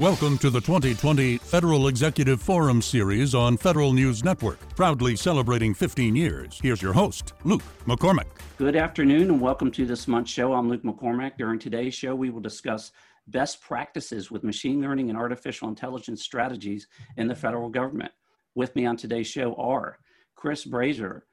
[0.00, 6.16] Welcome to the 2020 Federal Executive Forum series on Federal News Network, proudly celebrating 15
[6.16, 6.58] years.
[6.62, 8.24] Here's your host, Luke McCormack.
[8.56, 10.54] Good afternoon and welcome to this month's show.
[10.54, 11.32] I'm Luke McCormack.
[11.36, 12.92] During today's show, we will discuss
[13.26, 16.88] best practices with machine learning and artificial intelligence strategies
[17.18, 18.12] in the federal government.
[18.54, 19.98] With me on today's show are
[20.34, 21.26] Chris Brazier,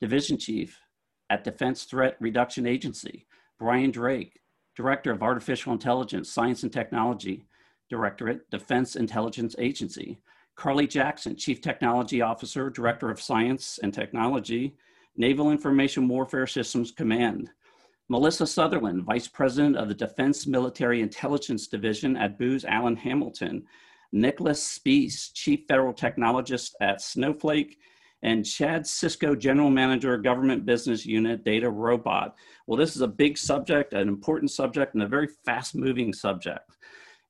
[0.00, 0.78] Division Chief
[1.30, 3.26] at Defense Threat Reduction Agency,
[3.58, 4.38] Brian Drake,
[4.76, 7.48] Director of Artificial Intelligence, Science and Technology,
[7.94, 10.18] Directorate, Defense Intelligence Agency.
[10.56, 14.74] Carly Jackson, Chief Technology Officer, Director of Science and Technology,
[15.16, 17.50] Naval Information Warfare Systems Command.
[18.08, 23.62] Melissa Sutherland, Vice President of the Defense Military Intelligence Division at Booz Allen Hamilton.
[24.10, 27.78] Nicholas Speece, Chief Federal Technologist at Snowflake,
[28.24, 32.32] and Chad Cisco, General Manager, Government Business Unit, DataRobot.
[32.66, 36.68] Well, this is a big subject, an important subject, and a very fast moving subject.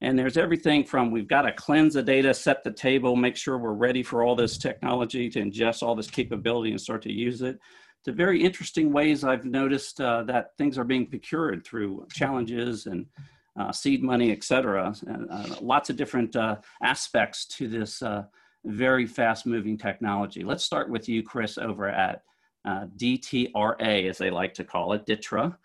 [0.05, 3.57] And there's everything from we've got to cleanse the data, set the table, make sure
[3.57, 7.41] we're ready for all this technology to ingest all this capability and start to use
[7.41, 7.59] it,
[8.05, 13.07] to very interesting ways I've noticed uh, that things are being procured through challenges and
[13.59, 14.95] uh, seed money, et cetera.
[15.09, 18.25] Uh, lots of different uh, aspects to this uh,
[18.67, 20.45] very fast moving technology.
[20.45, 22.21] Let's start with you, Chris, over at
[22.67, 25.57] uh, DTRA, as they like to call it, DITRA.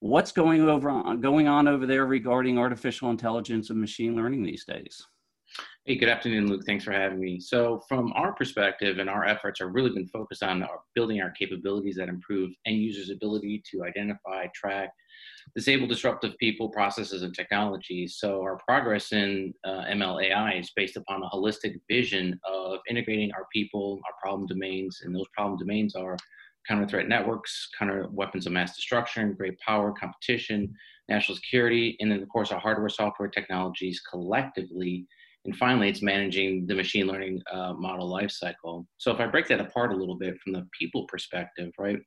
[0.00, 4.64] What's going over on, going on over there regarding artificial intelligence and machine learning these
[4.64, 5.02] days?
[5.86, 6.64] Hey, good afternoon, Luke.
[6.66, 7.40] Thanks for having me.
[7.40, 11.94] So, from our perspective, and our efforts are really been focused on building our capabilities
[11.96, 14.90] that improve end users' ability to identify, track,
[15.54, 18.16] disable disruptive people, processes, and technologies.
[18.18, 23.30] So, our progress in uh, ML AI is based upon a holistic vision of integrating
[23.32, 26.16] our people, our problem domains, and those problem domains are
[26.66, 30.72] counter threat networks, counter weapons of mass destruction, great power, competition,
[31.08, 35.06] national security, and then, of course, our hardware, software technologies collectively.
[35.44, 38.84] And finally, it's managing the machine learning uh, model lifecycle.
[38.98, 41.98] So, if I break that apart a little bit from the people perspective, right,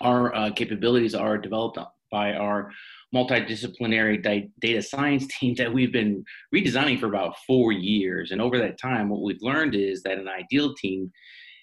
[0.00, 1.78] our uh, capabilities are developed
[2.10, 2.70] by our
[3.14, 8.30] multidisciplinary di- data science team that we've been redesigning for about four years.
[8.30, 11.10] And over that time, what we've learned is that an ideal team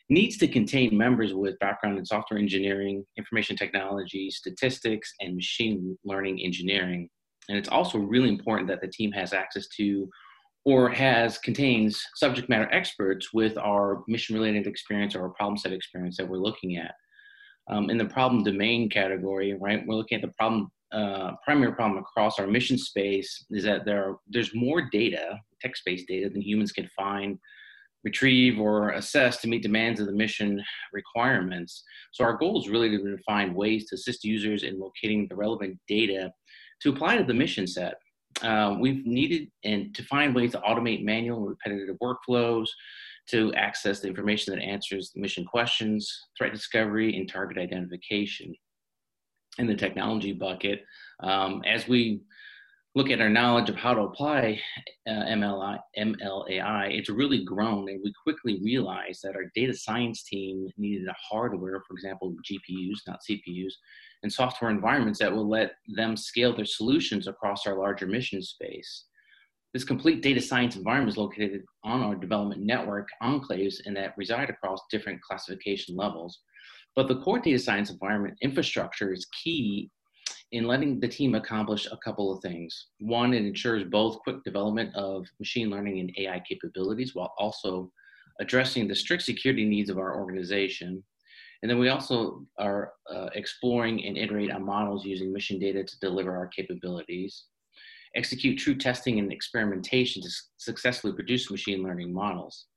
[0.10, 6.40] needs to contain members with background in software engineering, information technology, statistics, and machine learning
[6.42, 7.10] engineering.
[7.50, 10.10] And it's also really important that the team has access to
[10.66, 16.16] or has contains subject matter experts with our mission related experience or problem set experience
[16.18, 16.94] that we're looking at.
[17.70, 21.98] Um, in the problem domain category, right, we're looking at the problem uh, primary problem
[21.98, 26.72] across our mission space is that there are, there's more data, text-based data, than humans
[26.72, 27.40] can find
[28.04, 31.84] retrieve or assess to meet demands of the mission requirements.
[32.12, 35.80] So our goal is really to find ways to assist users in locating the relevant
[35.88, 36.32] data
[36.82, 37.96] to apply to the mission set.
[38.42, 42.68] Uh, we've needed and to find ways to automate manual and repetitive workflows
[43.30, 48.54] to access the information that answers the mission questions, threat discovery, and target identification.
[49.60, 50.84] In the technology bucket,
[51.22, 52.22] um, as we
[52.96, 54.60] look at our knowledge of how to apply
[55.08, 57.90] uh, MLI, MLAI, it's really grown.
[57.90, 63.00] And we quickly realized that our data science team needed a hardware, for example, GPUs,
[63.08, 63.74] not CPUs,
[64.22, 69.06] and software environments that will let them scale their solutions across our larger mission space.
[69.74, 74.52] This complete data science environment is located on our development network enclaves and that reside
[74.52, 76.42] across different classification levels.
[76.96, 79.90] But the core data science environment infrastructure is key
[80.54, 82.88] in letting the team accomplish a couple of things.
[83.00, 87.92] One, it ensures both quick development of machine learning and AI capabilities while also
[88.40, 91.04] addressing the strict security needs of our organization.
[91.62, 96.00] And then we also are uh, exploring and iterate on models using mission data to
[96.00, 97.46] deliver our capabilities,
[98.16, 102.68] execute true testing and experimentation to successfully produce machine learning models.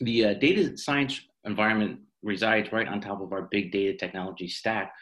[0.00, 4.92] The uh, data science environment resides right on top of our big data technology stack,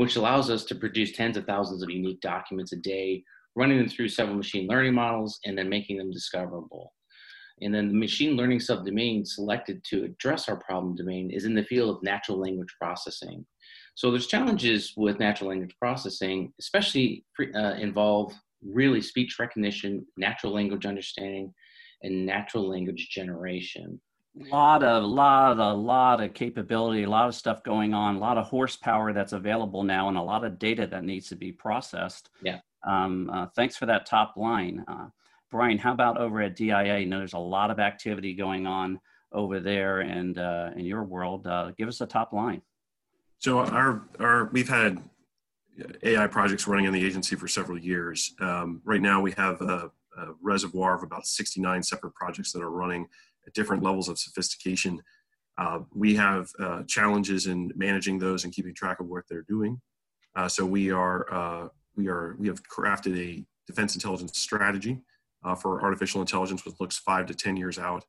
[0.00, 3.22] which allows us to produce tens of thousands of unique documents a day,
[3.54, 6.94] running them through several machine learning models and then making them discoverable.
[7.60, 11.64] And then the machine learning subdomain selected to address our problem domain is in the
[11.64, 13.44] field of natural language processing.
[13.94, 18.32] So there's challenges with natural language processing, especially uh, involve
[18.64, 21.52] really speech recognition, natural language understanding,
[22.02, 24.00] and natural language generation
[24.36, 28.18] lot of a lot a lot of capability a lot of stuff going on a
[28.18, 31.50] lot of horsepower that's available now and a lot of data that needs to be
[31.52, 32.30] processed.
[32.42, 32.60] Yeah.
[32.86, 34.84] Um, uh, thanks for that top line.
[34.86, 35.08] Uh,
[35.50, 39.00] brian how about over at dia you know there's a lot of activity going on
[39.32, 41.46] over there and uh, in your world.
[41.46, 42.62] Uh, give us a top line.
[43.38, 45.02] So our our we've had
[46.02, 48.34] ai projects running in the agency for several years.
[48.40, 52.70] Um, right now we have a, a reservoir of about 69 separate projects that are
[52.70, 53.08] running
[53.50, 55.00] at different levels of sophistication.
[55.58, 59.80] Uh, we have uh, challenges in managing those and keeping track of what they're doing.
[60.36, 65.00] Uh, so we are uh, we are we have crafted a defense intelligence strategy
[65.44, 68.04] uh, for artificial intelligence, which looks five to ten years out,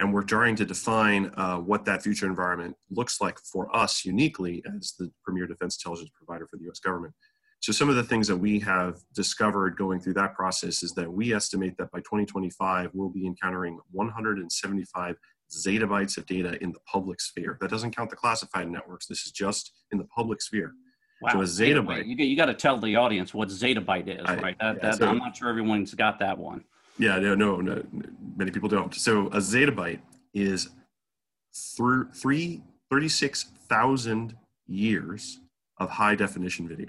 [0.00, 1.24] and we're trying to define
[1.64, 6.46] what that future environment looks like for us uniquely as the premier defense intelligence provider
[6.48, 6.80] for the U.S.
[6.80, 7.14] government.
[7.60, 11.12] So some of the things that we have discovered going through that process is that
[11.12, 15.16] we estimate that by 2025 we'll be encountering 175
[15.50, 17.58] zettabytes of data in the public sphere.
[17.60, 19.06] That doesn't count the classified networks.
[19.06, 20.72] This is just in the public sphere.
[21.20, 21.32] Wow.
[21.32, 22.06] So a zettabyte.
[22.06, 24.56] You, you got to tell the audience what zettabyte is, I, right?
[24.58, 26.64] That, yeah, that, so, I'm not sure everyone's got that one.
[26.98, 27.82] Yeah, no, no, no,
[28.36, 28.94] many people don't.
[28.94, 30.00] So a zettabyte
[30.32, 30.70] is
[31.76, 34.34] through three, 36,000
[34.66, 35.40] years
[35.78, 36.88] of high definition video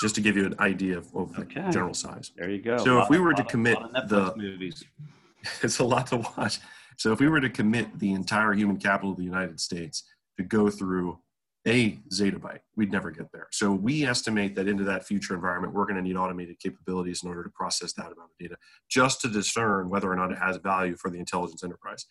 [0.00, 1.62] just to give you an idea of, of okay.
[1.62, 2.32] the general size.
[2.36, 2.78] There you go.
[2.78, 4.84] So if we were to commit the movies,
[5.62, 6.58] it's a lot to watch.
[6.96, 10.04] So if we were to commit the entire human capital of the United States
[10.36, 11.18] to go through
[11.66, 13.48] a zettabyte, we'd never get there.
[13.50, 17.30] So we estimate that into that future environment, we're going to need automated capabilities in
[17.30, 18.56] order to process that amount of data,
[18.90, 22.04] just to discern whether or not it has value for the intelligence enterprise.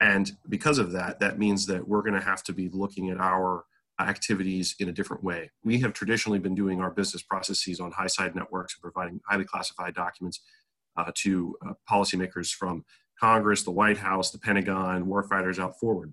[0.00, 3.18] And because of that, that means that we're going to have to be looking at
[3.18, 3.64] our
[4.00, 5.50] activities in a different way.
[5.64, 9.44] We have traditionally been doing our business processes on high side networks and providing highly
[9.44, 10.40] classified documents
[10.96, 12.84] uh, to uh, policymakers from
[13.20, 16.12] Congress, the White House, the Pentagon, warfighters out forward.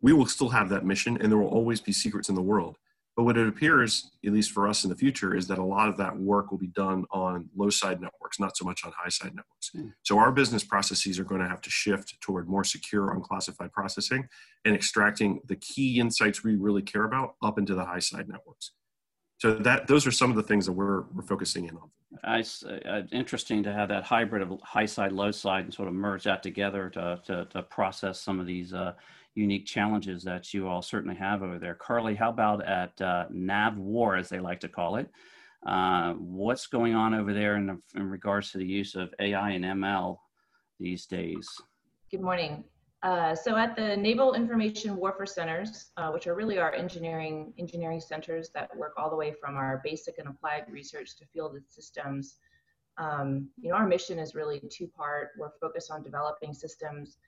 [0.00, 2.76] We will still have that mission, and there will always be secrets in the world.
[3.16, 5.88] But what it appears, at least for us in the future, is that a lot
[5.88, 9.08] of that work will be done on low side networks, not so much on high
[9.08, 9.70] side networks.
[9.74, 9.94] Mm.
[10.02, 14.28] So our business processes are going to have to shift toward more secure, unclassified processing
[14.66, 18.72] and extracting the key insights we really care about up into the high side networks.
[19.38, 21.90] So that those are some of the things that we're we're focusing in on.
[22.24, 22.42] I,
[22.88, 26.24] uh, interesting to have that hybrid of high side, low side, and sort of merge
[26.24, 28.94] that together to to, to process some of these uh,
[29.36, 31.74] unique challenges that you all certainly have over there.
[31.74, 35.08] Carly, how about at uh, NAVWAR, as they like to call it?
[35.66, 39.64] Uh, what's going on over there in, in regards to the use of AI and
[39.64, 40.16] ML
[40.80, 41.46] these days?
[42.10, 42.64] Good morning.
[43.02, 48.00] Uh, so at the Naval Information Warfare Centers, uh, which are really our engineering engineering
[48.00, 52.36] centers that work all the way from our basic and applied research to fielded systems,
[52.98, 55.30] um, you know, our mission is really two part.
[55.38, 57.18] We're focused on developing systems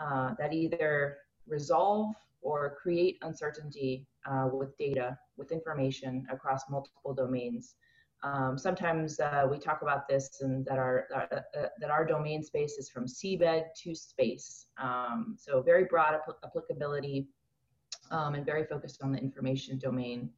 [0.00, 7.76] uh, that either resolve or create uncertainty uh, with data, with information across multiple domains.
[8.24, 12.42] Um, sometimes uh, we talk about this and that our uh, uh that our domain
[12.42, 14.66] space is from seabed to space.
[14.80, 17.26] Um, so very broad apl applicability
[18.12, 20.30] um, and very focused on the information domain.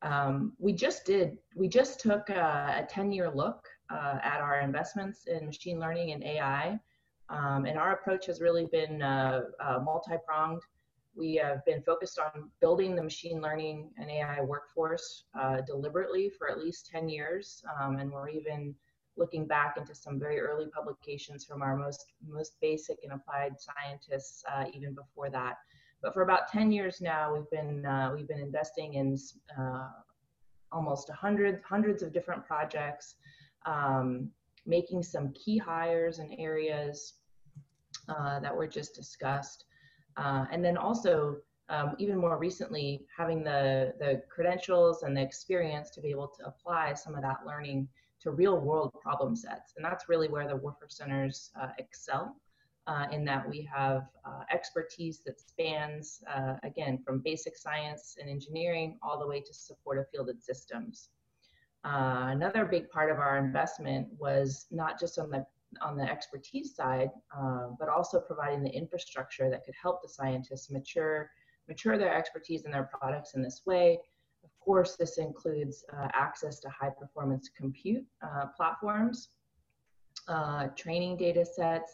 [0.00, 4.60] Um, we just did we just took a, a 10 year look uh, at our
[4.60, 6.80] investments in machine learning and AI.
[7.32, 10.62] Um, and our approach has really been uh, uh, multi-pronged.
[11.14, 16.50] We have been focused on building the machine learning and AI workforce uh, deliberately for
[16.50, 17.62] at least 10 years.
[17.80, 18.74] Um, and we're even
[19.16, 24.42] looking back into some very early publications from our most, most basic and applied scientists
[24.50, 25.56] uh, even before that.
[26.02, 29.16] But for about 10 years now, we've been, uh, we've been investing in
[29.58, 29.88] uh,
[30.70, 33.14] almost 100, hundreds of different projects,
[33.66, 34.30] um,
[34.66, 37.14] making some key hires in areas
[38.08, 39.64] uh, that were just discussed.
[40.16, 41.36] Uh, and then also,
[41.68, 46.46] um, even more recently, having the, the credentials and the experience to be able to
[46.46, 47.88] apply some of that learning
[48.20, 49.72] to real world problem sets.
[49.76, 52.36] And that's really where the Warfare Centers uh, excel.
[52.88, 58.28] Uh, in that we have uh, expertise that spans, uh, again, from basic science and
[58.28, 61.10] engineering all the way to supportive fielded systems.
[61.84, 65.46] Uh, another big part of our investment was not just on the
[65.80, 70.70] on the expertise side, uh, but also providing the infrastructure that could help the scientists
[70.70, 71.30] mature
[71.68, 73.98] mature their expertise and their products in this way.
[74.44, 79.28] Of course, this includes uh, access to high performance compute uh, platforms,
[80.28, 81.92] uh, training data sets,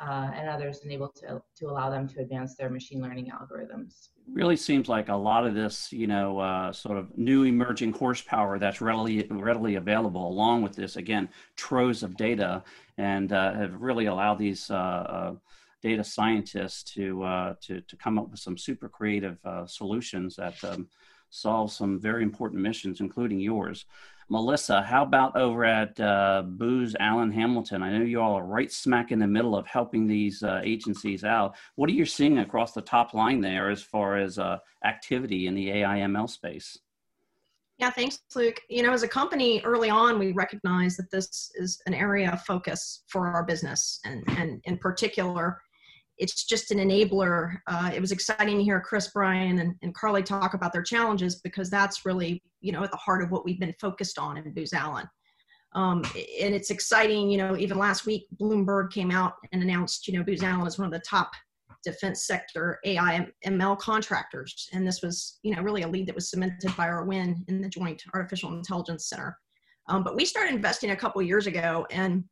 [0.00, 4.08] uh, and others and able to, to allow them to advance their machine learning algorithms.
[4.32, 8.58] Really seems like a lot of this, you know, uh, sort of new emerging horsepower
[8.58, 12.62] that's readily readily available, along with this again troves of data,
[12.98, 15.34] and uh, have really allowed these uh, uh,
[15.82, 20.88] data scientists to uh, to to come up with some super creative solutions that um,
[21.30, 23.86] solve some very important missions, including yours.
[24.30, 27.82] Melissa, how about over at uh, Booz Allen Hamilton?
[27.82, 31.24] I know you all are right smack in the middle of helping these uh, agencies
[31.24, 31.56] out.
[31.76, 35.54] What are you seeing across the top line there as far as uh, activity in
[35.54, 36.78] the AIML space?
[37.78, 38.60] Yeah, thanks, Luke.
[38.68, 42.42] You know, as a company early on, we recognized that this is an area of
[42.42, 45.62] focus for our business, and, and in particular,
[46.18, 47.58] it's just an enabler.
[47.66, 51.36] Uh, it was exciting to hear Chris, Brian, and, and Carly talk about their challenges
[51.36, 54.52] because that's really, you know, at the heart of what we've been focused on in
[54.52, 55.08] Booz Allen.
[55.74, 56.02] Um,
[56.40, 60.24] and it's exciting, you know, even last week, Bloomberg came out and announced, you know,
[60.24, 61.30] Booz Allen is one of the top
[61.84, 64.68] defense sector AI ML contractors.
[64.72, 67.60] And this was, you know, really a lead that was cemented by our win in
[67.60, 69.38] the Joint Artificial Intelligence Center.
[69.88, 72.24] Um, but we started investing a couple years ago, and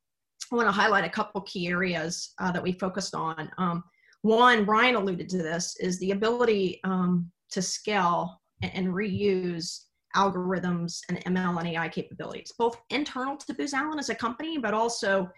[0.50, 3.50] I want to highlight a couple key areas uh, that we focused on.
[3.58, 3.82] Um,
[4.22, 9.84] one, Brian alluded to this, is the ability um, to scale and, and, reuse
[10.16, 14.74] algorithms and ML and AI capabilities, both internal to Booz Allen as a company, but
[14.74, 15.28] also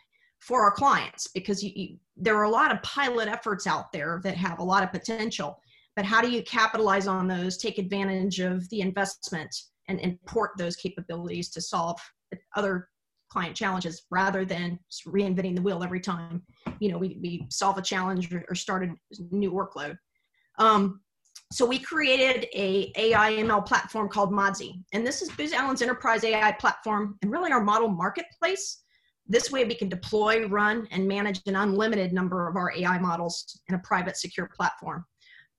[0.40, 4.20] for our clients, because you, you, there are a lot of pilot efforts out there
[4.22, 5.60] that have a lot of potential.
[5.96, 9.54] But how do you capitalize on those, take advantage of the investment,
[9.88, 11.98] and import those capabilities to solve
[12.56, 12.88] other
[13.30, 16.42] client challenges rather than reinventing the wheel every time.
[16.80, 18.94] You know we, we solve a challenge or, start a
[19.30, 19.96] new workload.
[20.58, 21.00] Um,
[21.50, 24.82] so we created a ai ml platform called Modzy.
[24.92, 28.82] And this is booz allen's enterprise ai platform and really our model marketplace.
[29.26, 33.60] This way we can deploy run and manage an unlimited number of our ai models
[33.68, 35.04] in a private secure platform.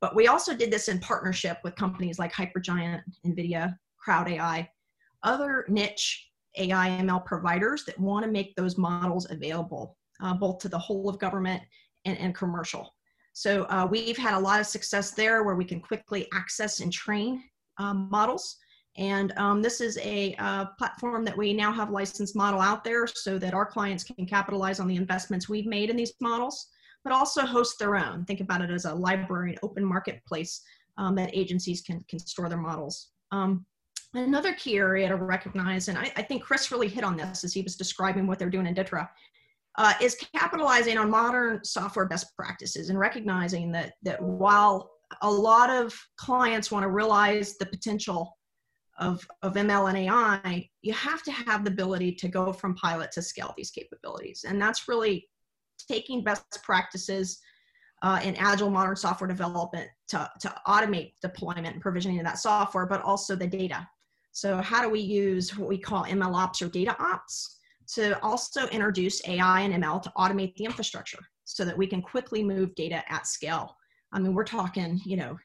[0.01, 4.69] But we also did this in partnership with companies like hypergiant nvidia crowd ai
[5.23, 6.28] other niche
[6.59, 11.09] AI ML providers that want to make those models available uh, both to the whole
[11.09, 11.61] of government
[12.05, 12.93] and, and commercial.
[13.33, 16.91] So uh, we've had a lot of success there where we can quickly access and
[16.91, 17.43] train
[17.77, 18.57] um, models.
[18.97, 23.07] And um, this is a uh, platform that we now have licensed model out there
[23.07, 26.67] so that our clients can capitalize on the investments we've made in these models,
[27.03, 28.25] but also host their own.
[28.25, 30.61] Think about it as a library, an open marketplace
[30.97, 33.11] um, that agencies can, can store their models.
[33.31, 33.65] Um,
[34.13, 37.53] Another key area to recognize, and I, I, think Chris really hit on this as
[37.53, 39.07] he was describing what they're doing in DTRA,
[39.77, 44.89] uh, is capitalizing on modern software best practices and recognizing that, that while
[45.21, 48.35] a lot of clients want to realize the potential
[48.97, 53.11] of, of ML and AI, you have to have the ability to go from pilot
[53.11, 54.43] to scale these capabilities.
[54.47, 55.29] And that's really
[55.87, 57.39] taking best practices
[58.01, 62.85] uh, in agile modern software development to, to automate deployment and provisioning of that software,
[62.85, 63.87] but also the data
[64.31, 67.57] so how do we use what we call ML ops or data ops
[67.93, 72.43] to also introduce AI and ML to automate the infrastructure so that we can quickly
[72.43, 73.75] move data at scale?
[74.12, 75.38] I mean, we're talking, you know,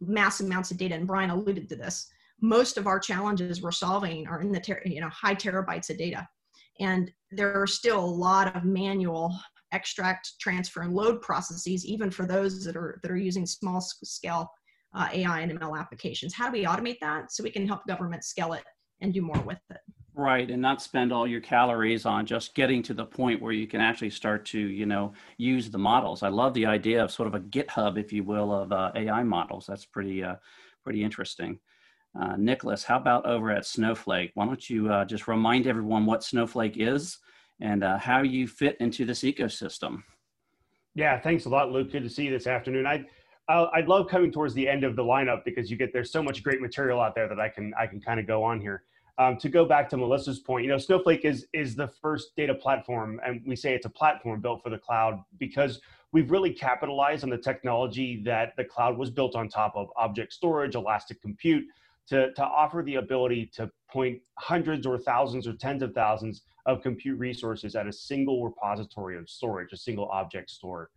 [0.00, 2.08] mass amounts of data, and Brian alluded to this.
[2.40, 5.98] Most of our challenges we're solving are in the ter- you know high terabytes of
[5.98, 6.28] data,
[6.80, 9.36] and there are still a lot of manual
[9.72, 14.50] extract, transfer, and load processes, even for those that are that are using small scale
[14.94, 16.34] uh, AI and ML applications.
[16.34, 18.64] How do we automate that so we can help government scale it
[19.00, 19.78] and do more with it?
[20.16, 23.66] Right, and not spend all your calories on just getting to the point where you
[23.66, 26.22] can actually start to, you know, use the models.
[26.22, 29.24] I love the idea of sort of a GitHub, if you will, of uh, AI
[29.24, 29.66] models.
[29.66, 30.36] That's pretty, uh,
[30.84, 31.58] pretty interesting.
[32.18, 34.30] Uh, Nicholas, how about over at Snowflake?
[34.34, 37.18] Why don't you uh, just remind everyone what Snowflake is
[37.60, 40.04] and uh, how you fit into this ecosystem?
[40.94, 41.90] Yeah, thanks a lot, Luke.
[41.90, 42.86] Good to see you this afternoon.
[42.86, 43.04] I
[43.48, 46.42] I'd love coming towards the end of the lineup because you get there's so much
[46.42, 48.84] great material out there that I can I can kind of go on here.
[49.16, 52.54] Um, to go back to Melissa's point, you know, Snowflake is is the first data
[52.54, 55.80] platform, and we say it's a platform built for the cloud because
[56.12, 60.32] we've really capitalized on the technology that the cloud was built on top of: object
[60.32, 61.64] storage, elastic compute,
[62.08, 66.82] to to offer the ability to point hundreds or thousands or tens of thousands of
[66.82, 70.88] compute resources at a single repository of storage, a single object store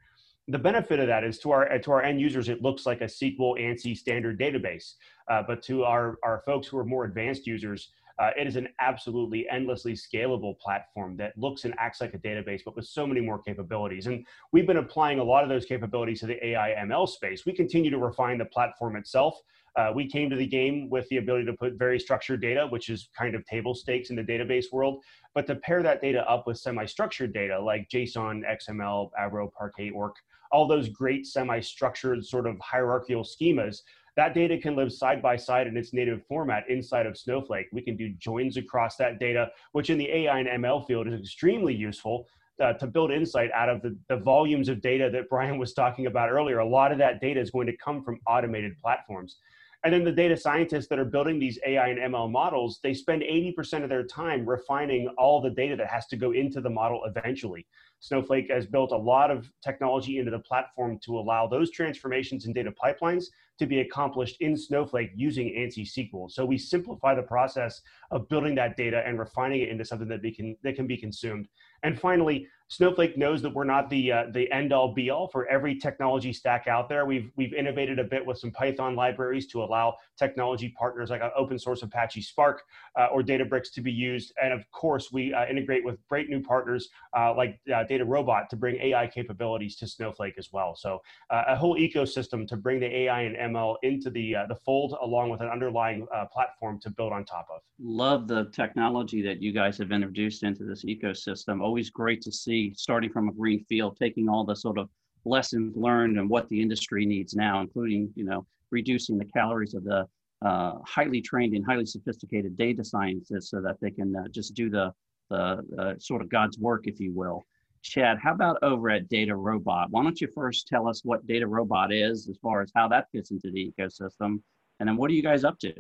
[0.48, 3.06] the benefit of that is to our to our end users, it looks like a
[3.06, 4.94] SQL ANSI standard database.
[5.30, 8.68] Uh, but to our our folks who are more advanced users, uh, it is an
[8.80, 13.22] absolutely endlessly scalable platform that looks and acts like a database, but with so many
[13.22, 14.08] more capabilities.
[14.08, 17.46] And we've been applying a lot of those capabilities to the AI ML space.
[17.46, 19.40] We continue to refine the platform itself.
[19.76, 22.90] Uh, we came to the game with the ability to put very structured data, which
[22.90, 25.04] is kind of table stakes in the database world,
[25.36, 30.16] but to pair that data up with semi-structured data like JSON, XML, Avro, Parquet, Orc,
[30.52, 33.82] all those great semi-structured sort of hierarchical schemas,
[34.16, 37.68] that data can live side by side in its native format inside of Snowflake.
[37.72, 41.20] We can do joins across that data, which in the AI and ML field is
[41.20, 42.28] extremely useful
[42.62, 46.08] uh, to build insight out of the, the volumes of data that Brian was talking
[46.08, 46.60] about earlier.
[46.60, 49.38] A lot of that data is going to come from automated platforms.
[49.84, 53.22] And then the data scientists that are building these AI and ML models, they spend
[53.22, 57.04] 80% of their time refining all the data that has to go into the model
[57.06, 57.68] eventually.
[58.00, 62.54] Snowflake has built a lot of technology into the platform to allow those transformations in
[62.54, 63.26] data pipelines
[63.60, 66.30] to be accomplished in Snowflake using ANSI SQL.
[66.32, 70.22] So we simplify the process of building that data and refining it into something that,
[70.36, 71.48] can, that can be consumed.
[71.84, 75.48] And finally, Snowflake knows that we're not the uh, the end all be all for
[75.48, 77.06] every technology stack out there.
[77.06, 81.58] We've we've innovated a bit with some Python libraries to allow technology partners like open
[81.58, 82.64] source Apache Spark
[83.00, 86.42] uh, or Databricks to be used, and of course we uh, integrate with great new
[86.42, 90.76] partners uh, like uh, DataRobot to bring AI capabilities to Snowflake as well.
[90.76, 94.96] So uh, a whole ecosystem to bring the AI and ML into the the fold,
[95.02, 97.62] along with an underlying platform to build on top of.
[97.80, 101.62] Love the technology that you guys have introduced into this ecosystem.
[101.62, 104.90] Always great to see starting from a green field, taking all the sort of
[105.26, 109.84] lessons learned and what the industry needs now, including you know reducing the calories of
[109.84, 110.08] the
[110.46, 114.70] uh, highly trained and highly sophisticated data scientists so that they can uh, just do
[114.70, 114.92] the
[115.30, 117.46] the uh, sort of God's work, if you will.
[117.82, 119.88] Chad, how about over at DataRobot?
[119.90, 123.32] Why don't you first tell us what DataRobot is as far as how that fits
[123.32, 124.42] into the ecosystem,
[124.80, 125.74] and then what are you guys up to?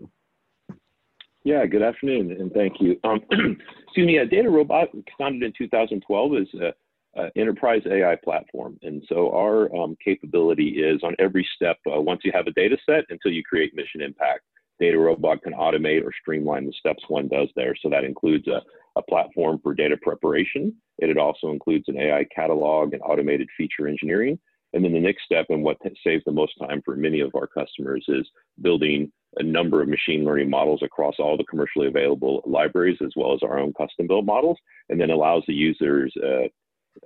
[1.43, 2.99] Yeah, good afternoon, and thank you.
[3.03, 4.87] Um, excuse me, uh, DataRobot,
[5.17, 8.77] founded in 2012, is an enterprise AI platform.
[8.81, 12.77] And so our um, capability is on every step, uh, once you have a data
[12.85, 14.41] set until you create mission impact,
[14.81, 17.75] DataRobot can automate or streamline the steps one does there.
[17.81, 18.61] So that includes a,
[18.97, 20.75] a platform for data preparation.
[20.99, 24.39] It, it also includes an AI catalog and automated feature engineering.
[24.73, 27.47] And then the next step, and what saves the most time for many of our
[27.47, 28.27] customers, is
[28.61, 33.33] building a number of machine learning models across all the commercially available libraries, as well
[33.33, 34.57] as our own custom built models,
[34.89, 36.47] and then allows the users uh,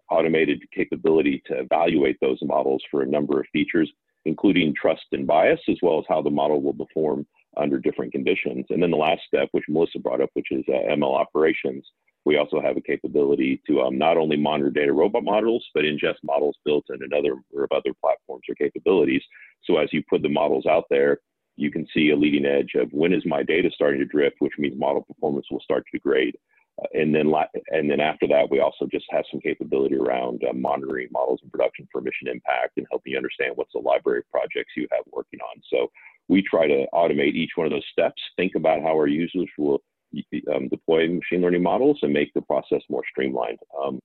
[0.10, 3.92] automated capability to evaluate those models for a number of features,
[4.26, 7.26] including trust and bias, as well as how the model will perform
[7.58, 8.66] under different conditions.
[8.70, 11.86] And then the last step, which Melissa brought up, which is uh, ML operations,
[12.24, 16.56] we also have a capability to um, not only monitor DataRobot models, but ingest models
[16.64, 19.24] built in another number of other platforms or capabilities.
[19.64, 21.20] So as you put the models out there,
[21.58, 24.54] you can see a leading edge of when is my data starting to drift, which
[24.58, 26.38] means model performance will start to degrade.
[26.82, 27.34] Uh, and then,
[27.68, 31.50] and then after that, we also just have some capability around uh, monitoring models in
[31.50, 35.04] production for mission impact and helping you understand what's the library of projects you have
[35.12, 35.62] working on.
[35.70, 35.92] So
[36.32, 39.82] we try to automate each one of those steps, think about how our users will
[40.56, 43.60] um, deploy machine learning models and make the process more streamlined.
[43.78, 44.00] Um,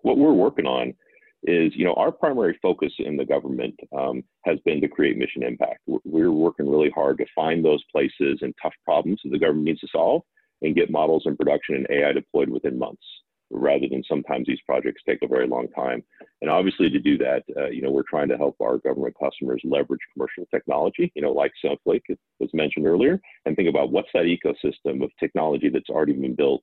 [0.00, 0.94] what we're working on
[1.42, 5.42] is, you know, our primary focus in the government um, has been to create mission
[5.42, 5.80] impact.
[5.86, 9.80] We're working really hard to find those places and tough problems that the government needs
[9.80, 10.22] to solve
[10.62, 13.04] and get models in production and AI deployed within months
[13.50, 16.02] rather than sometimes these projects take a very long time.
[16.40, 19.60] And obviously to do that, uh, you know, we're trying to help our government customers
[19.64, 22.06] leverage commercial technology, you know, like Snowflake
[22.38, 26.62] was mentioned earlier, and think about what's that ecosystem of technology that's already been built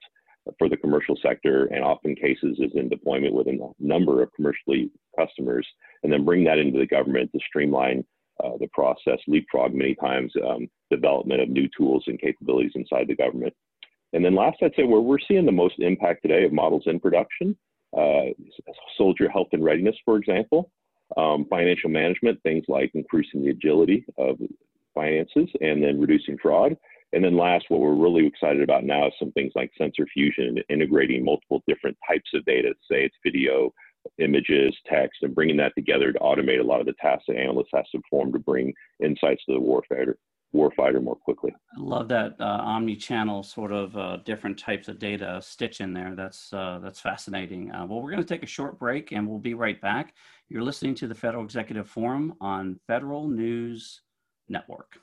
[0.58, 4.90] for the commercial sector and often cases is in deployment with a number of commercially
[5.18, 5.68] customers,
[6.04, 8.04] and then bring that into the government to streamline
[8.44, 13.16] uh, the process, leapfrog many times um, development of new tools and capabilities inside the
[13.16, 13.54] government.
[14.14, 17.00] And then last, I'd say where we're seeing the most impact today of models in
[17.00, 17.58] production,
[17.98, 18.28] uh,
[18.98, 20.72] soldier health and readiness, for example,
[21.16, 24.38] um, financial management, things like increasing the agility of
[24.94, 26.76] finances and then reducing fraud.
[27.14, 30.58] And then last, what we're really excited about now is some things like sensor fusion,
[30.70, 33.74] integrating multiple different types of data, say it's video,
[34.20, 37.70] images, text, and bringing that together to automate a lot of the tasks that analysts
[37.74, 40.16] have to perform to bring insights to the warfighter
[40.56, 41.54] warfighter more quickly.
[41.76, 46.16] I love that uh, omni-channel sort of uh, different types of data stitch in there.
[46.16, 47.72] That's uh, that's fascinating.
[47.72, 50.14] Uh, well, we're going to take a short break and we'll be right back.
[50.50, 54.02] You're listening to the Federal Executive Forum on Federal News
[54.48, 54.98] Network.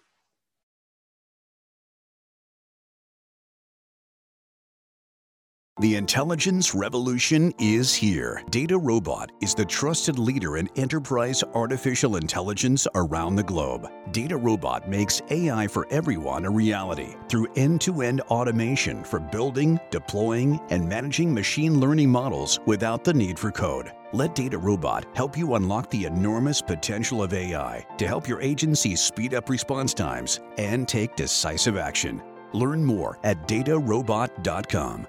[5.80, 8.44] The intelligence revolution is here.
[8.52, 13.90] DataRobot is the trusted leader in enterprise artificial intelligence around the globe.
[14.12, 20.60] DataRobot makes AI for everyone a reality through end to end automation for building, deploying,
[20.70, 23.90] and managing machine learning models without the need for code.
[24.12, 29.34] Let DataRobot help you unlock the enormous potential of AI to help your agency speed
[29.34, 32.22] up response times and take decisive action.
[32.52, 35.08] Learn more at datarobot.com.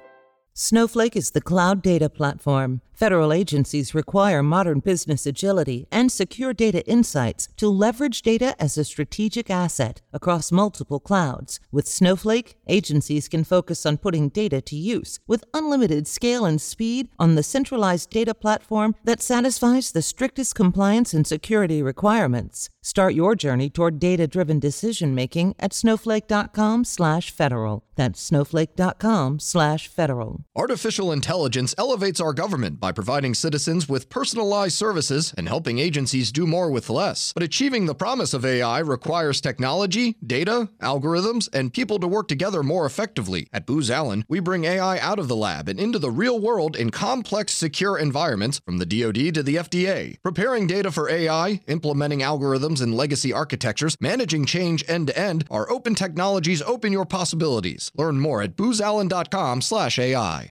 [0.57, 2.79] Snowflake is the cloud data platform.
[2.93, 8.85] Federal agencies require modern business agility and secure data insights to leverage data as a
[8.85, 11.59] strategic asset across multiple clouds.
[11.73, 17.09] With Snowflake, agencies can focus on putting data to use with unlimited scale and speed
[17.19, 22.69] on the centralized data platform that satisfies the strictest compliance and security requirements.
[22.85, 27.83] Start your journey toward data-driven decision-making at snowflake.com/federal.
[27.95, 30.41] That's snowflake.com/federal.
[30.55, 36.45] Artificial intelligence elevates our government by providing citizens with personalized services and helping agencies do
[36.45, 37.33] more with less.
[37.33, 42.61] But achieving the promise of AI requires technology, data, algorithms, and people to work together
[42.61, 43.47] more effectively.
[43.51, 46.75] At Booz Allen, we bring AI out of the lab and into the real world
[46.75, 50.17] in complex, secure environments from the DoD to the FDA.
[50.21, 55.69] Preparing data for AI, implementing algorithms and legacy architectures, managing change end to end, our
[55.69, 57.91] open technologies open your possibilities.
[57.95, 60.49] Learn more at boozallen.com/ai.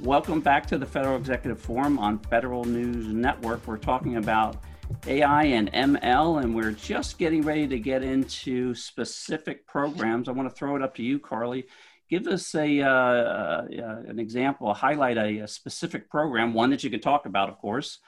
[0.00, 3.66] Welcome back to the Federal Executive Forum on Federal News Network.
[3.66, 4.56] We're talking about
[5.06, 10.28] AI and ML, and we're just getting ready to get into specific programs.
[10.28, 11.66] I want to throw it up to you, Carly.
[12.08, 13.66] Give us a uh, uh,
[14.08, 17.98] an example, highlight a, a, specific program, one that you can talk about, of course,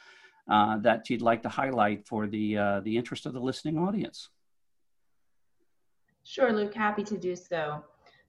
[0.48, 4.28] uh, that you'd like to highlight for the uh, the interest of the listening audience.
[6.24, 6.74] Sure, Luke.
[6.74, 7.83] Happy to do so.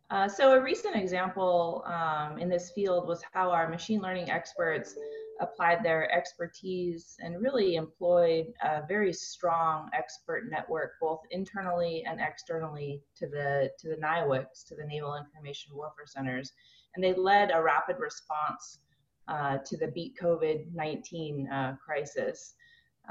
[0.09, 4.95] Uh, so a recent example um, in this field was how our machine learning experts
[5.39, 13.01] applied their expertise and really employed a very strong expert network, both internally and externally
[13.15, 16.51] to the to the NIWCs, to the Naval Information Warfare Centers,
[16.95, 18.79] and they led a rapid response
[19.27, 22.55] uh, to the beat COVID-19 uh, crisis.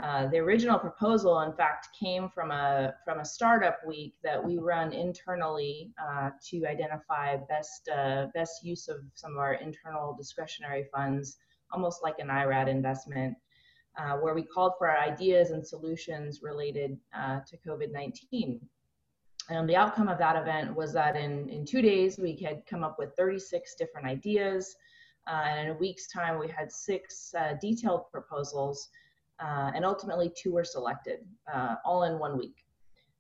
[0.03, 4.57] Uh, the original proposal, in fact, came from a from a startup week that we
[4.57, 10.87] run internally uh, to identify best uh, best use of some of our internal discretionary
[10.95, 11.37] funds,
[11.73, 13.37] almost like an IRAD investment,
[13.99, 16.99] uh, where we called for our ideas and solutions related
[17.47, 18.61] to COVID-19.
[19.51, 22.85] And the outcome of that event was that in, in two days we had come
[22.85, 24.75] up with 36 different ideas,
[25.27, 28.89] and in a week's time we had six detailed proposals
[29.43, 31.21] uh, and ultimately two were selected,
[31.53, 32.65] uh, all in one week.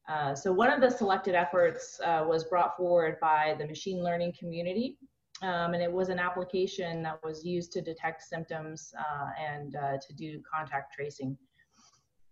[0.08, 4.32] Uh, so one of the selected efforts uh, was brought forward by the machine learning
[4.38, 4.98] community,
[5.42, 9.96] um, and it was an application that was used to detect symptoms uh, and uh,
[10.06, 11.36] to do contact tracing.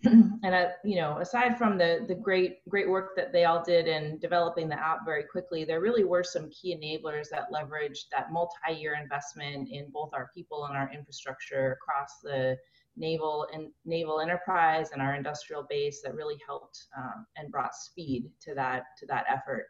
[0.04, 4.18] and you know, aside from the the great great work that they all did in
[4.18, 8.96] developing the app very quickly, there really were some key enablers that leveraged that multi-year
[9.00, 12.56] investment in both our people and our infrastructure across the
[12.96, 18.30] naval and naval enterprise and our industrial base that really helped um, and brought speed
[18.40, 19.66] to that to that effort.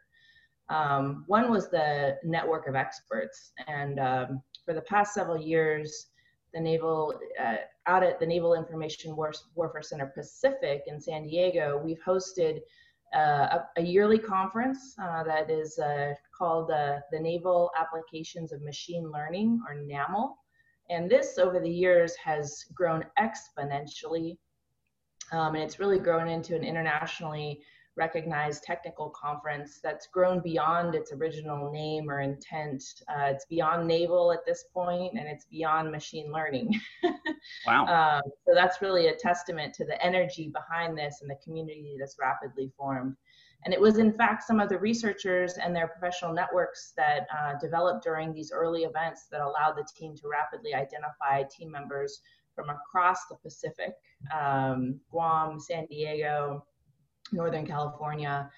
[0.69, 6.10] Um, one was the network of experts, and um, for the past several years,
[6.53, 7.55] the naval uh,
[7.87, 12.61] out at the Naval Information War- Warfare Center Pacific in San Diego, we've hosted
[13.13, 18.61] uh, a, a, yearly conference uh, that is uh, called uh, the Naval Applications of
[18.61, 20.35] Machine Learning, or NAML.
[20.89, 24.37] And this over the years has grown exponentially.
[25.31, 27.61] Um, and it's really grown into an internationally
[27.97, 32.83] recognized technical conference that's grown beyond its original name or intent.
[33.09, 36.79] Uh, it's beyond naval at this point, and it's beyond machine learning.
[37.67, 37.85] wow.
[37.85, 42.15] Um, so that's really a testament to the energy behind this and the community that's
[42.19, 43.15] rapidly formed.
[43.63, 47.53] And it was, in fact, some of the researchers and their professional networks that uh,
[47.59, 52.21] developed during these early events that allowed the team to rapidly identify team members
[52.55, 53.93] from across the Pacific,
[54.35, 56.65] um, Guam, San Diego,
[57.31, 58.49] Northern California,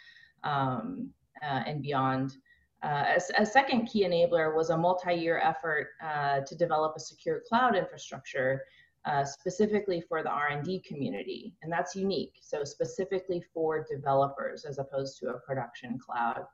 [0.43, 1.09] um,
[1.41, 2.38] uh, and beyond.
[2.83, 7.41] Uh, a, a, second key enabler was a multi-year effort uh, to develop a secure
[7.47, 8.62] cloud infrastructure
[9.05, 12.36] uh, specifically for the R&D community, and that's unique.
[12.41, 16.45] So specifically for developers as opposed to a production cloud.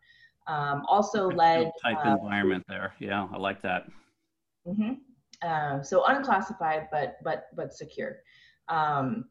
[0.48, 2.94] Um, also led type uh, environment there.
[3.00, 3.86] Yeah, I like that.
[4.68, 4.94] Mm-hmm.
[5.48, 8.18] Uh, so unclassified, but but but secure.
[8.68, 9.26] Um,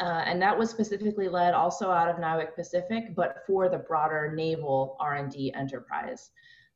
[0.00, 4.32] uh, and that was specifically led also out of NIWC Pacific, but for the broader
[4.34, 6.30] naval R&D enterprise.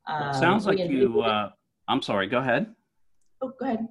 [0.06, 1.22] Um, sounds like you.
[1.22, 1.50] Uh,
[1.88, 2.26] I'm sorry.
[2.26, 2.74] Go ahead.
[3.40, 3.88] Oh, go ahead.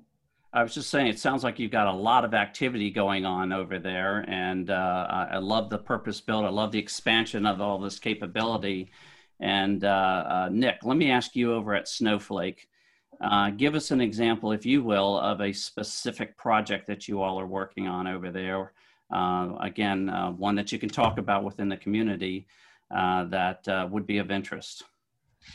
[0.54, 3.52] I was just saying, it sounds like you've got a lot of activity going on
[3.52, 6.46] over there, and uh, I love the purpose built.
[6.46, 8.92] I love the expansion of all this capability.
[9.40, 9.88] And uh,
[10.28, 12.68] uh, Nick, let me ask you over at Snowflake.
[13.20, 17.40] Uh, give us an example, if you will, of a specific project that you all
[17.40, 18.74] are working on over there.
[19.14, 22.48] Uh, again, uh, one that you can talk about within the community
[22.90, 24.84] that would be of interest.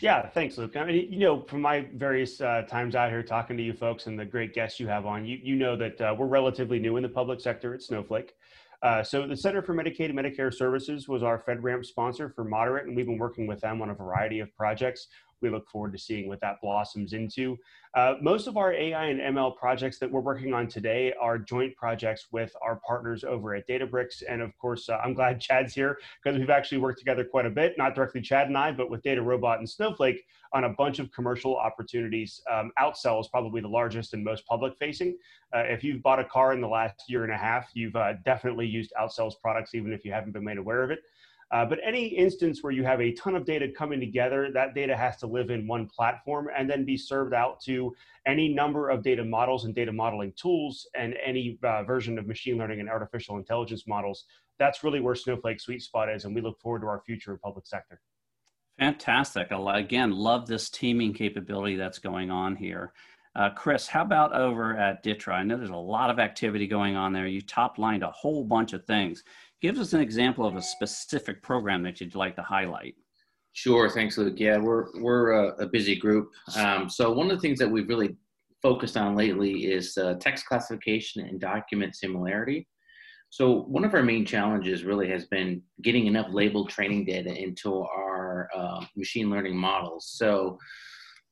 [0.01, 0.77] Yeah, thanks, Luke.
[0.77, 4.07] I mean, you know, from my various uh, times out here talking to you folks
[4.07, 6.97] and the great guests you have on, you, you know that uh, we're relatively new
[6.97, 8.35] in the public sector at Snowflake.
[8.81, 12.87] Uh, so the Center for Medicaid and Medicare Services was our FedRAMP sponsor for Moderate,
[12.87, 15.09] and we've been working with them on a variety of projects.
[15.41, 17.57] We look forward to seeing what that blossoms into.
[17.95, 21.75] Uh, most of our AI and ML projects that we're working on today are joint
[21.77, 24.23] projects with our partners over at Databricks.
[24.29, 27.51] And of course, uh, I'm glad Chad's here because we've actually worked together quite a
[27.51, 31.11] bit, not directly Chad and I, but with DataRobot and Snowflake on a bunch of
[31.13, 32.41] commercial opportunities.
[32.51, 35.17] Um, Outsell is probably the largest and most public facing.
[35.55, 38.15] Uh, if you've bought a car in the last year and a half, you've uh,
[38.25, 41.01] definitely used Outsell's products, even if you haven't been made aware of it.
[41.51, 44.95] Uh, but any instance where you have a ton of data coming together, that data
[44.95, 47.95] has to live in one platform and then be served out to
[48.27, 52.59] any number of data models and data modeling tools and any uh, version of machine
[52.59, 54.27] learning and artificial intelligence models.
[54.59, 57.39] That's really where Snowflake's sweet spot is, and we look forward to our future in
[57.39, 58.01] public sector.
[58.79, 59.49] Fantastic.
[59.51, 62.93] Again, love this teaming capability that's going on here.
[63.35, 65.35] Uh, Chris, how about over at DTRA?
[65.35, 67.27] I know there's a lot of activity going on there.
[67.27, 69.23] You top lined a whole bunch of things.
[69.61, 72.95] Give us an example of a specific program that you'd like to highlight.
[73.53, 74.39] Sure, thanks, Luke.
[74.39, 76.31] Yeah, we're we're a, a busy group.
[76.57, 78.17] Um, so one of the things that we've really
[78.63, 82.69] focused on lately is uh, text classification and document similarity.
[83.31, 87.83] So one of our main challenges really has been getting enough labeled training data into
[87.83, 90.13] our uh, machine learning models.
[90.17, 90.59] So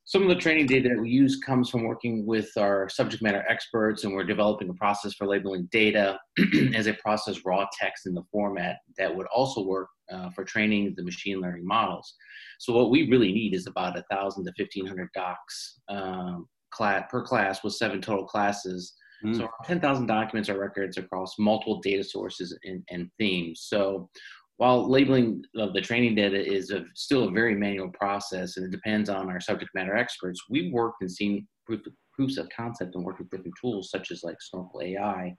[0.07, 3.43] some of the training data that we use comes from working with our subject matter
[3.49, 6.17] experts, and we're developing a process for labeling data
[6.73, 10.93] as a process raw text in the format that would also work uh, for training
[10.95, 12.15] the machine learning models.
[12.57, 17.03] So what we really need is about a thousand to fifteen hundred docs um, class
[17.11, 18.93] per class with seven total classes.
[19.25, 19.35] Mm.
[19.35, 23.65] So 10,000 documents or records across multiple data sources and, and themes.
[23.67, 24.11] So
[24.57, 28.71] while labeling of the training data is a, still a very manual process and it
[28.71, 31.81] depends on our subject matter experts, we've worked and seen proof,
[32.13, 35.35] proofs of concept and worked with different tools such as like Snorkel AI.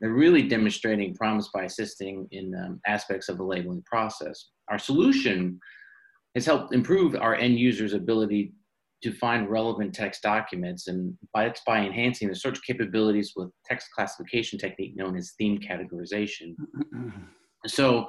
[0.00, 4.48] They're really demonstrating promise by assisting in um, aspects of the labeling process.
[4.70, 5.60] Our solution
[6.34, 8.54] has helped improve our end users' ability
[9.02, 13.88] to find relevant text documents, and by, it's by enhancing the search capabilities with text
[13.94, 16.54] classification technique known as theme categorization.
[17.66, 18.08] so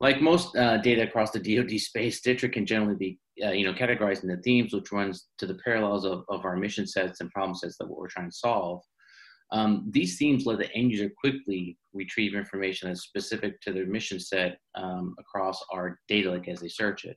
[0.00, 3.74] like most uh, data across the DoD space, DTRA can generally be, uh, you know,
[3.74, 7.54] categorized into themes, which runs to the parallels of, of our mission sets and problem
[7.54, 8.82] sets that we're trying to solve.
[9.52, 14.20] Um, these themes let the end user quickly retrieve information that's specific to their mission
[14.20, 17.16] set um, across our data lake as they search it.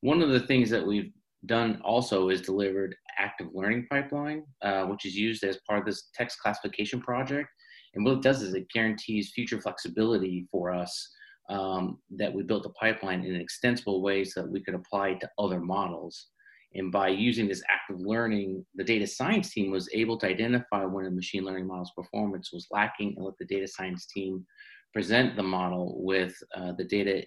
[0.00, 1.12] One of the things that we've
[1.44, 6.08] done also is delivered active learning pipeline, uh, which is used as part of this
[6.14, 7.48] text classification project.
[7.94, 11.08] And what it does is it guarantees future flexibility for us
[11.48, 15.10] um, that we built a pipeline in an extensible way so that we could apply
[15.10, 16.28] it to other models.
[16.74, 21.06] And by using this active learning, the data science team was able to identify when
[21.06, 24.44] a machine learning model's performance was lacking and let the data science team
[24.92, 27.22] present the model with uh, the data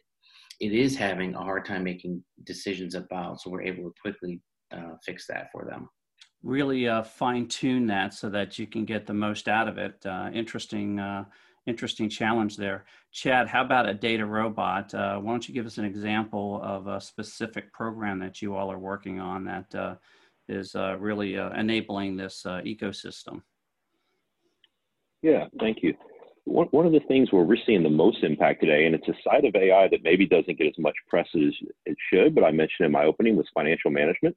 [0.60, 3.39] it is having a hard time making decisions about.
[3.39, 5.89] So we're able to quickly uh, fix that for them.
[6.43, 10.05] Really uh, fine tune that so that you can get the most out of it.
[10.05, 11.25] Uh, interesting uh,
[11.69, 12.86] interesting challenge there.
[13.12, 14.93] Chad, how about a DataRobot?
[14.93, 18.71] Uh, why don't you give us an example of a specific program that you all
[18.71, 19.95] are working on that uh,
[20.47, 23.43] is uh, really uh, enabling this uh, ecosystem?
[25.21, 25.93] Yeah, thank you.
[26.45, 29.13] One, one of the things where we're seeing the most impact today, and it's a
[29.23, 31.53] side of AI that maybe doesn't get as much press as
[31.86, 34.36] it should, but I mentioned in my opening was financial management.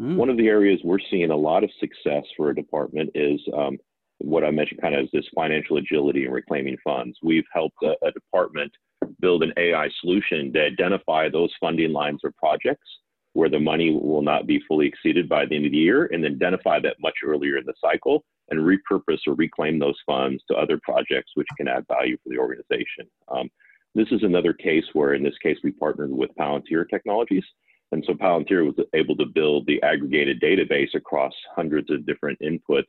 [0.00, 0.16] Mm.
[0.16, 3.78] One of the areas we're seeing a lot of success for a department is um,
[4.22, 7.18] what I mentioned kind of is this financial agility and reclaiming funds.
[7.22, 8.72] We've helped a, a department
[9.20, 12.88] build an AI solution to identify those funding lines or projects
[13.34, 16.24] where the money will not be fully exceeded by the end of the year and
[16.24, 20.78] identify that much earlier in the cycle and repurpose or reclaim those funds to other
[20.82, 23.06] projects which can add value for the organization.
[23.28, 23.48] Um,
[23.94, 27.44] this is another case where, in this case, we partnered with Palantir Technologies.
[27.90, 32.84] And so Palantir was able to build the aggregated database across hundreds of different inputs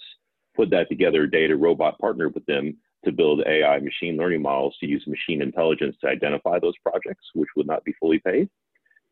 [0.56, 5.06] put that together, DataRobot partnered with them to build AI machine learning models to use
[5.08, 8.50] machine intelligence to identify those projects, which would not be fully paid,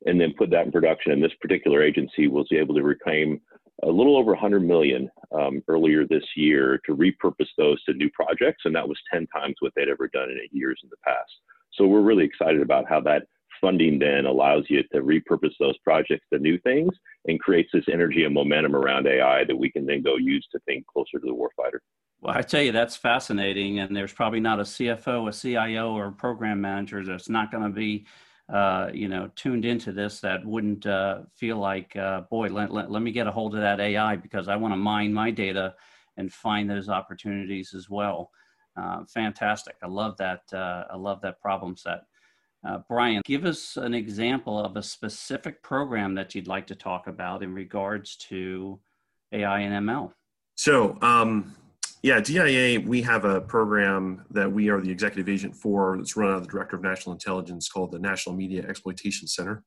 [0.05, 1.11] and then put that in production.
[1.11, 3.41] And this particular agency was able to reclaim
[3.83, 8.63] a little over 100 million um, earlier this year to repurpose those to new projects,
[8.65, 11.31] and that was 10 times what they'd ever done in eight years in the past.
[11.73, 13.23] So we're really excited about how that
[13.61, 16.91] funding then allows you to repurpose those projects to new things
[17.27, 20.59] and creates this energy and momentum around AI that we can then go use to
[20.65, 21.79] think closer to the warfighter.
[22.19, 23.79] Well, I tell you, that's fascinating.
[23.79, 27.63] And there's probably not a CFO, a CIO, or a program manager that's not going
[27.63, 28.05] to be,
[28.51, 32.91] uh, you know, tuned into this that wouldn't uh, feel like, uh, boy, let, let,
[32.91, 35.73] let me get a hold of that AI because I want to mine my data
[36.17, 38.29] and find those opportunities as well.
[38.77, 39.75] Uh, fantastic.
[39.81, 40.41] I love that.
[40.53, 42.01] Uh, I love that problem set.
[42.67, 47.07] Uh, Brian, give us an example of a specific program that you'd like to talk
[47.07, 48.79] about in regards to
[49.31, 50.11] AI and ML.
[50.55, 51.55] So, um,
[52.03, 56.31] yeah, DIA, we have a program that we are the executive agent for that's run
[56.31, 59.63] out of the Director of National Intelligence called the National Media Exploitation Center.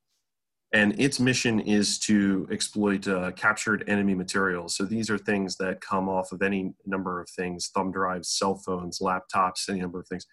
[0.73, 4.77] And its mission is to exploit uh, captured enemy materials.
[4.77, 8.57] So these are things that come off of any number of things thumb drives, cell
[8.57, 10.27] phones, laptops, any number of things.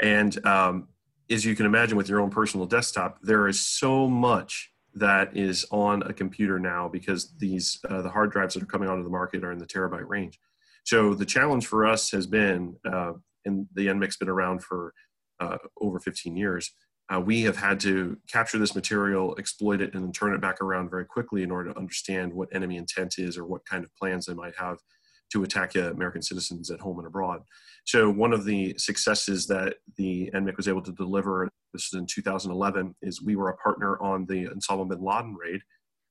[0.00, 0.88] And um,
[1.30, 5.64] as you can imagine with your own personal desktop, there is so much that is
[5.70, 9.10] on a computer now because these uh, the hard drives that are coming onto the
[9.10, 10.38] market are in the terabyte range.
[10.84, 13.12] So the challenge for us has been, uh,
[13.44, 14.92] and the NMIC's been around for
[15.40, 16.70] uh, over 15 years.
[17.12, 20.60] Uh, we have had to capture this material, exploit it, and then turn it back
[20.60, 23.94] around very quickly in order to understand what enemy intent is or what kind of
[23.96, 24.78] plans they might have
[25.32, 27.42] to attack uh, American citizens at home and abroad.
[27.84, 32.06] So one of the successes that the NMEC was able to deliver, this is in
[32.06, 35.60] 2011, is we were a partner on the Osama bin Laden raid.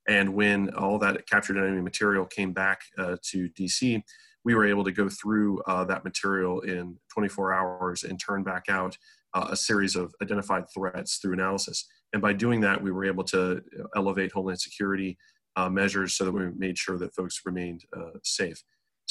[0.07, 4.01] And when all that captured enemy material came back uh, to DC,
[4.43, 8.65] we were able to go through uh, that material in 24 hours and turn back
[8.69, 8.97] out
[9.33, 11.87] uh, a series of identified threats through analysis.
[12.13, 13.61] And by doing that, we were able to
[13.95, 15.17] elevate Homeland Security
[15.55, 18.61] uh, measures so that we made sure that folks remained uh, safe.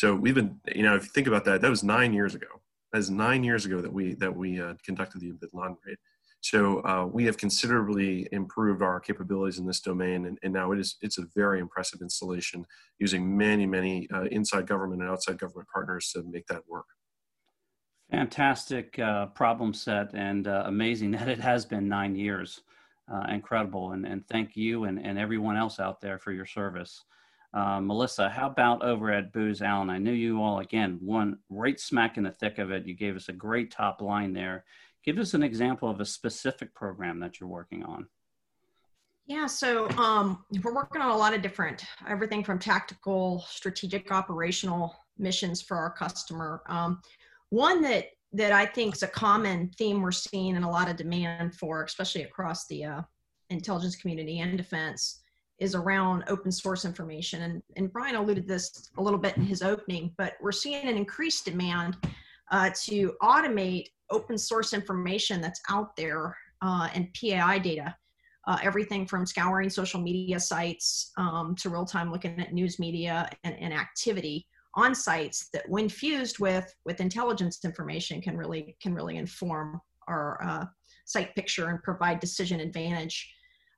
[0.01, 2.47] So we've been, you know, if you think about that, that was nine years ago.
[2.91, 5.99] That was nine years ago that we that we uh, conducted the Bin Laden raid.
[6.41, 10.81] So uh, we have considerably improved our capabilities in this domain, and, and, now it
[10.81, 12.65] is it's a very impressive installation
[12.99, 16.87] using many many uh, inside government and outside government partners to make that work.
[18.11, 22.63] Fantastic uh, problem set, and uh, amazing that it has been nine years.
[23.13, 27.05] Uh, incredible, and, and thank you and, and everyone else out there for your service.
[27.53, 29.91] Uh, Melissa, how about over at Booz Allen?
[29.91, 32.87] I knew you all, again, one right smack in the thick of it.
[32.87, 34.65] You gave us a great top line there.
[35.05, 38.07] Give us an example of a specific program that you're working on.
[39.27, 44.95] Yeah, so um, we're working on a lot of different, everything from tactical, strategic, operational
[45.19, 46.63] missions for our customer.
[46.67, 47.01] Um,
[47.51, 50.97] one that that I think is a common theme we're seeing and a lot of
[50.97, 53.03] demand for, especially across the uh,
[53.51, 55.23] intelligence community and defense,
[55.61, 57.43] is around open source information.
[57.43, 60.89] And, and Brian alluded to this a little bit in his opening, but we're seeing
[60.89, 61.99] an increased demand
[62.51, 67.95] uh, to automate open source information that's out there uh, and PAI data.
[68.47, 73.29] Uh, everything from scouring social media sites um, to real time looking at news media
[73.45, 78.95] and, and, activity on sites that when fused with with intelligence information can really can
[78.95, 80.65] really inform our uh,
[81.05, 83.31] sight picture and provide decision advantage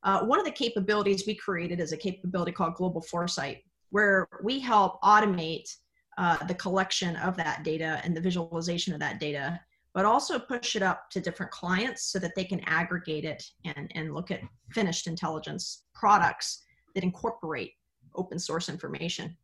[0.04, 4.58] uh, one of the capabilities we created is a capability called Global Foresight, where we
[4.58, 5.68] help automate
[6.18, 9.60] uh, the collection of that data and the visualization of that data,
[9.94, 13.90] but also push it up to different clients so that they can aggregate it and,
[13.94, 17.72] and look at finished intelligence products that incorporate
[18.14, 19.36] open source information.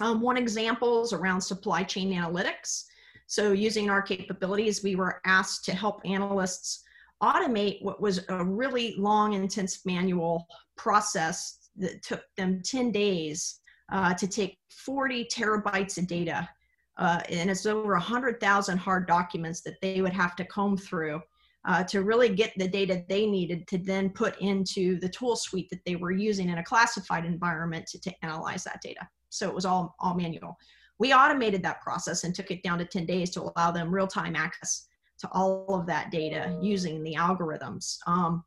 [0.00, 2.84] Um, one example is around supply chain analytics.
[3.26, 6.84] So using our capabilities, we were asked to help analysts
[7.22, 13.60] automate what was a really long, intense manual process that took them 10 days
[13.92, 16.48] uh, to take 40 terabytes of data.
[16.96, 21.20] Uh, and it's over 100,000 hard documents that they would have to comb through
[21.64, 25.68] uh, to really get the data they needed to then put into the tool suite
[25.70, 29.06] that they were using in a classified environment to, to analyze that data.
[29.28, 30.56] So it was all, all manual.
[30.98, 34.34] We automated that process and took it down to 10 days to allow them real-time
[34.34, 34.87] access
[35.20, 37.98] to all of that data using the algorithms.
[38.06, 38.44] Um,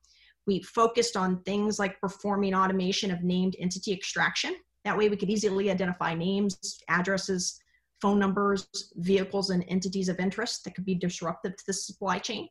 [0.47, 4.55] we focused on things like performing automation of named entity extraction.
[4.85, 7.59] That way we could easily identify names, addresses,
[8.01, 12.47] phone numbers, vehicles, and entities of interest that could be disruptive to the supply chain.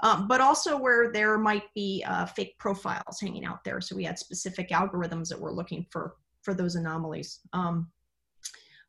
[0.00, 3.80] Um, but also where there might be uh, fake profiles hanging out there.
[3.80, 7.40] So we had specific algorithms that were looking for, for those anomalies.
[7.52, 7.90] Um,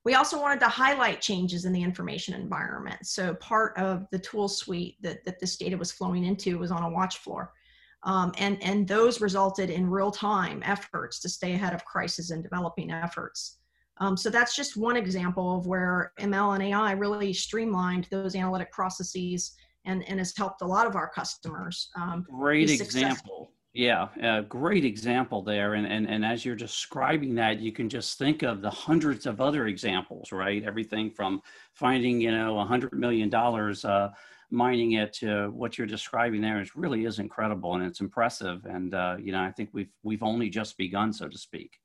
[0.10, 3.06] we also wanted to highlight changes in the information environment.
[3.06, 6.82] So part of the tool suite that, that this data was flowing into was on
[6.82, 7.54] a watch floor.
[8.02, 12.90] Um, and, and those resulted in real-time efforts to stay ahead of crisis and developing
[12.90, 13.60] efforts.
[14.00, 18.72] Um, so that's just one example of where ML and AI really streamlined those analytic
[18.72, 19.52] processes
[19.86, 21.92] and, and has helped a lot of our customers.
[21.96, 23.52] Um, Great example.
[23.74, 25.76] Yeah, a great example there.
[25.76, 29.40] And, and, and as you're describing that, you can just think of the hundreds of
[29.42, 30.64] other examples, right?
[30.64, 31.42] Everything from
[31.74, 34.10] finding, you know, a hundred million dollars, uh,
[34.50, 38.66] mining it to what you're describing there is really is incredible and it's impressive.
[38.66, 41.78] And, uh, you know, I think we've, we've only just begun, so to speak.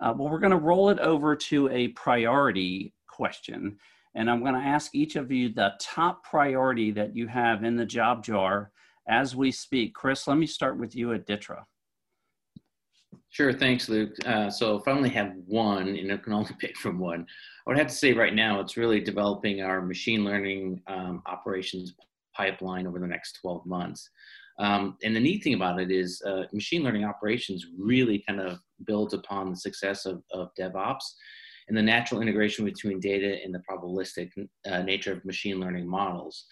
[0.00, 3.78] Uh, well, we're going to roll it over to a priority question.
[4.14, 7.76] And I'm going to ask each of you the top priority that you have in
[7.76, 8.70] the job jar
[9.08, 9.94] as we speak.
[9.94, 11.62] Chris, let me start with you at DTRA.
[13.30, 14.14] Sure, thanks, Luke.
[14.24, 17.26] Uh, so if I only have one, and I can only pick from one,
[17.66, 21.94] I would have to say right now it's really developing our machine learning um, operations
[22.36, 24.08] pipeline over the next 12 months.
[24.58, 28.60] Um, and the neat thing about it is uh, machine learning operations really kind of
[28.86, 31.02] builds upon the success of, of DevOps
[31.68, 34.30] and the natural integration between data and the probabilistic
[34.70, 36.46] uh, nature of machine learning models.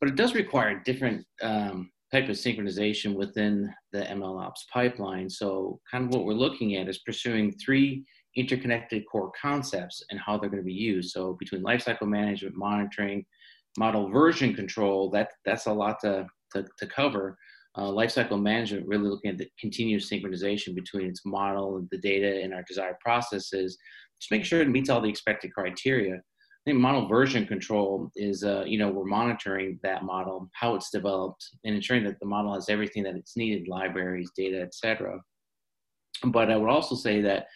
[0.00, 5.28] But it does require different um, type of synchronization within the MLOps pipeline.
[5.28, 8.04] So kind of what we're looking at is pursuing three
[8.36, 11.10] interconnected core concepts and how they're going to be used.
[11.10, 13.26] So between lifecycle management, monitoring,
[13.76, 17.36] model version control, that, that's a lot to, to, to cover.
[17.74, 22.40] Uh, lifecycle management, really looking at the continuous synchronization between its model and the data
[22.42, 23.76] and our desired processes,
[24.20, 26.20] just make sure it meets all the expected criteria
[26.68, 31.44] think model version control is, uh, you know, we're monitoring that model, how it's developed,
[31.64, 35.18] and ensuring that the model has everything that it's needed, libraries, data, etc.
[36.24, 37.46] But I would also say that,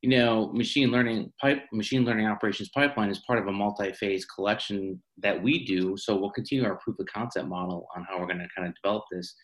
[0.00, 5.00] you know, machine learning pipe, machine learning operations pipeline is part of a multi-phase collection
[5.18, 5.96] that we do.
[5.96, 8.74] So we'll continue our proof of concept model on how we're going to kind of
[8.82, 9.34] develop this.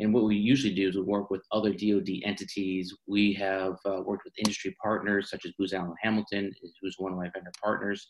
[0.00, 2.96] And what we usually do is we work with other DoD entities.
[3.06, 7.18] We have uh, worked with industry partners such as Booz Allen Hamilton, who's one of
[7.18, 8.08] my vendor partners,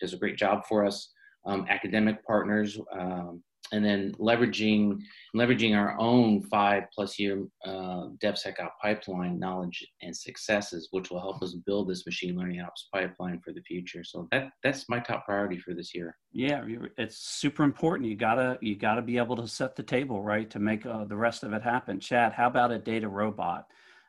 [0.00, 1.12] does a great job for us.
[1.46, 3.42] Um, academic partners, um,
[3.72, 5.00] and then leveraging
[5.36, 11.42] leveraging our own five plus year uh, DevSecOps pipeline knowledge and successes, which will help
[11.42, 14.02] us build this machine learning ops pipeline for the future.
[14.04, 16.16] So that that's my top priority for this year.
[16.32, 16.64] Yeah,
[16.96, 18.08] it's super important.
[18.08, 21.16] You gotta you gotta be able to set the table right to make uh, the
[21.16, 22.00] rest of it happen.
[22.00, 23.64] Chad, how about a DataRobot?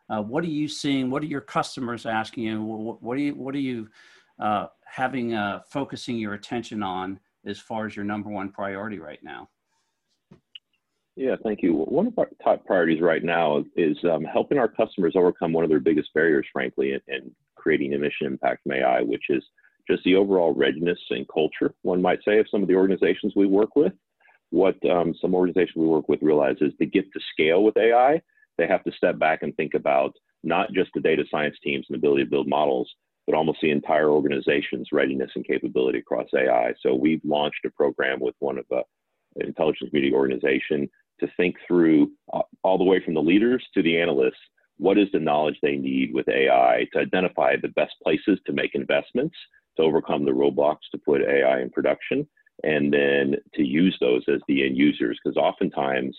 [0.09, 1.09] Uh, what are you seeing?
[1.09, 2.63] What are your customers asking you?
[2.63, 3.89] What, what are you what are you
[4.39, 9.23] uh, having uh, focusing your attention on as far as your number one priority right
[9.23, 9.49] now?
[11.15, 11.73] Yeah, thank you.
[11.73, 15.69] One of our top priorities right now is um, helping our customers overcome one of
[15.69, 19.43] their biggest barriers, frankly, in, in creating emission impact from AI, which is
[19.89, 23.47] just the overall readiness and culture, one might say, of some of the organizations we
[23.47, 23.91] work with.
[24.51, 28.21] What um, some organizations we work with realize is to get to scale with AI,
[28.57, 30.13] they have to step back and think about
[30.43, 32.89] not just the data science teams and ability to build models,
[33.29, 36.73] but almost the entire organization's readiness and capability across AI.
[36.81, 38.81] So we've launched a program with one of the
[39.35, 44.01] intelligence community organization to think through uh, all the way from the leaders to the
[44.01, 44.39] analysts
[44.77, 48.73] what is the knowledge they need with AI to identify the best places to make
[48.73, 49.35] investments
[49.77, 52.27] to overcome the roadblocks to put AI in production,
[52.63, 55.19] and then to use those as the end users.
[55.23, 56.17] Because oftentimes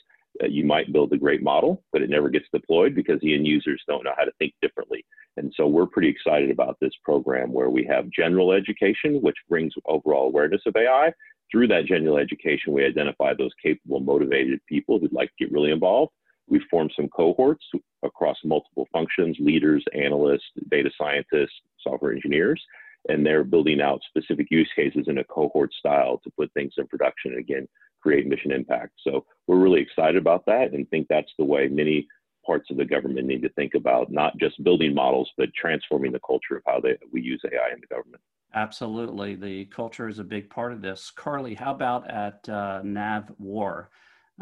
[0.48, 3.82] you might build a great model, but it never gets deployed because the end users
[3.86, 5.04] don't know how to think differently.
[5.36, 9.72] And so we're pretty excited about this program where we have general education, which brings
[9.86, 11.12] overall awareness of AI.
[11.50, 15.72] Through that general education, we identify those capable, motivated people who'd like to get really
[15.72, 16.12] involved.
[16.48, 17.64] We've formed some cohorts
[18.04, 22.60] across multiple functions, leaders, analysts, data scientists, software engineers,
[23.08, 26.86] and they're building out specific use cases in a cohort style to put things in
[26.86, 27.68] production and again,
[28.00, 28.92] create mission impact.
[29.06, 32.06] So we're really excited about that and think that's the way many
[32.44, 36.20] parts of the government need to think about not just building models, but transforming the
[36.26, 38.22] culture of how they, we use AI in the government.
[38.54, 39.36] Absolutely.
[39.36, 41.10] The culture is a big part of this.
[41.10, 43.90] Carly, how about at uh, NAV War?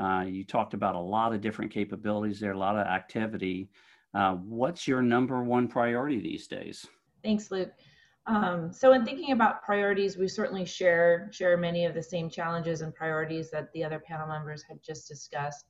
[0.00, 3.68] Uh, you talked about a lot of different capabilities there, a lot of activity.
[4.14, 6.86] Uh, what's your number one priority these days?
[7.22, 7.72] Thanks, Luke.
[8.28, 12.82] Um, so in thinking about priorities, we certainly share share many of the same challenges
[12.82, 15.64] and priorities that the other panel members had just discussed.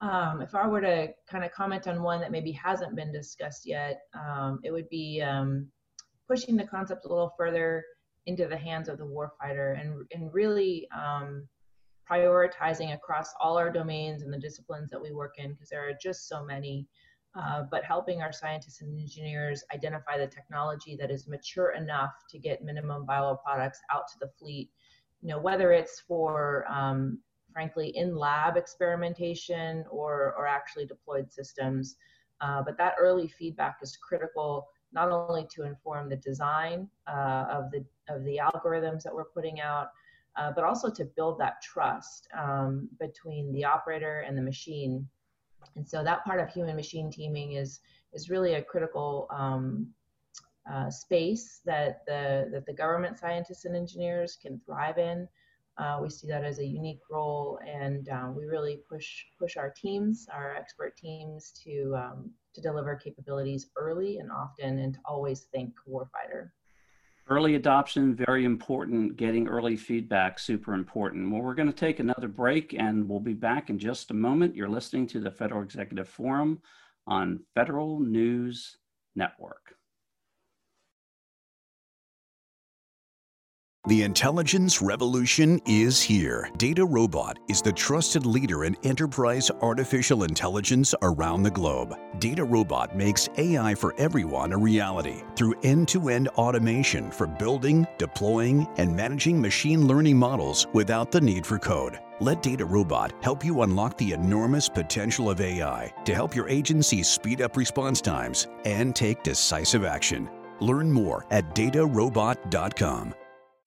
[0.00, 3.66] Um, if I were to kind of comment on one that maybe hasn't been discussed
[3.66, 5.68] yet, um, it would be um,
[6.26, 7.84] pushing the concept a little further
[8.24, 11.46] into the hands of the warfighter and, and really um,
[12.10, 15.92] prioritizing across all our domains and the disciplines that we work in, because there are
[16.00, 16.86] just so many,
[17.34, 22.38] uh, but helping our scientists and engineers identify the technology that is mature enough to
[22.38, 24.70] get minimum viable products out to the fleet.
[25.22, 27.18] You know, whether it's for um,
[27.52, 31.96] frankly, in lab experimentation or, or actually deployed systems.
[32.40, 37.70] Uh, but that early feedback is critical not only to inform the design uh, of
[37.70, 39.88] the of the algorithms that we're putting out,
[40.36, 45.06] uh, but also to build that trust um, between the operator and the machine.
[45.76, 47.80] And so that part of human machine teaming is
[48.12, 49.86] is really a critical um,
[50.70, 55.28] uh, space that the that the government scientists and engineers can thrive in.
[55.78, 59.70] Uh, we see that as a unique role, and um, we really push push our
[59.70, 65.42] teams, our expert teams, to um, to deliver capabilities early and often, and to always
[65.52, 66.50] think warfighter.
[67.28, 69.16] Early adoption, very important.
[69.16, 71.30] Getting early feedback, super important.
[71.30, 74.56] Well, we're going to take another break and we'll be back in just a moment.
[74.56, 76.60] You're listening to the Federal Executive Forum
[77.06, 78.78] on Federal News
[79.14, 79.74] Network.
[83.90, 86.48] The intelligence revolution is here.
[86.58, 91.96] DataRobot is the trusted leader in enterprise artificial intelligence around the globe.
[92.20, 98.64] DataRobot makes AI for everyone a reality through end to end automation for building, deploying,
[98.76, 101.98] and managing machine learning models without the need for code.
[102.20, 107.42] Let DataRobot help you unlock the enormous potential of AI to help your agency speed
[107.42, 110.30] up response times and take decisive action.
[110.60, 113.14] Learn more at datarobot.com.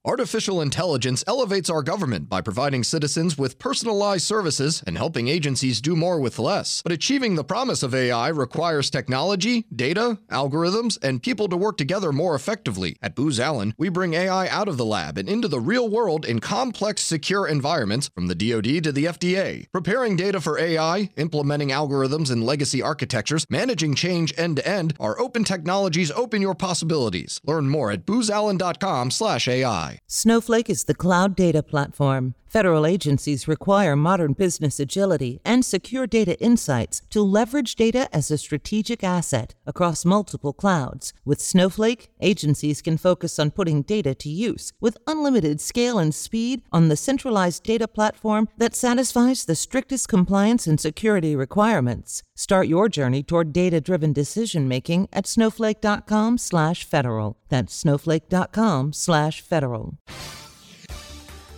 [0.05, 5.95] Artificial intelligence elevates our government by providing citizens with personalized services and helping agencies do
[5.95, 6.81] more with less.
[6.81, 12.11] But achieving the promise of AI requires technology, data, algorithms, and people to work together
[12.11, 12.97] more effectively.
[13.01, 16.25] At Booz Allen, we bring AI out of the lab and into the real world
[16.25, 19.67] in complex, secure environments from the DoD to the FDA.
[19.71, 25.17] Preparing data for AI, implementing algorithms and legacy architectures, managing change end to end, our
[25.17, 27.39] open technologies open your possibilities.
[27.45, 29.92] Learn more at boozallen.com/ai.
[30.07, 32.35] Snowflake is the cloud data platform.
[32.53, 38.37] Federal agencies require modern business agility and secure data insights to leverage data as a
[38.37, 41.13] strategic asset across multiple clouds.
[41.25, 46.61] With Snowflake, agencies can focus on putting data to use with unlimited scale and speed
[46.71, 52.21] on the centralized data platform that satisfies the strictest compliance and security requirements.
[52.35, 57.35] Start your journey toward data-driven decision making at snowflake.com/federal.
[57.49, 59.97] That's snowflake.com/federal.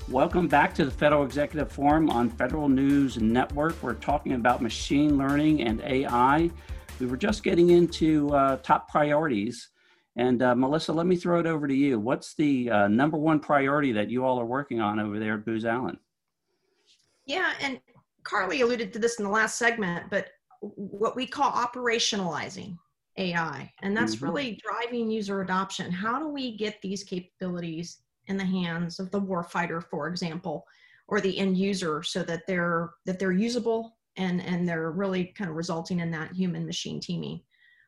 [0.10, 3.82] Welcome back to the Federal Executive Forum on Federal News Network.
[3.82, 6.52] We're talking about machine learning and AI.
[7.00, 9.70] We were just getting into uh, top priorities.
[10.16, 12.00] And uh, Melissa, let me throw it over to you.
[12.00, 15.46] What's the uh, number one priority that you all are working on over there at
[15.46, 15.98] Booz Allen?
[17.26, 17.80] Yeah, and
[18.24, 20.28] Carly alluded to this in the last segment, but
[20.60, 22.78] what we call operationalizing
[23.18, 24.26] AI, and that's mm-hmm.
[24.26, 25.92] really driving user adoption.
[25.92, 30.66] How do we get these capabilities in the hands of the warfighter, for example,
[31.08, 35.50] or the end user, so that they're that they're usable and and they're really kind
[35.50, 37.42] of resulting in that human machine teaming.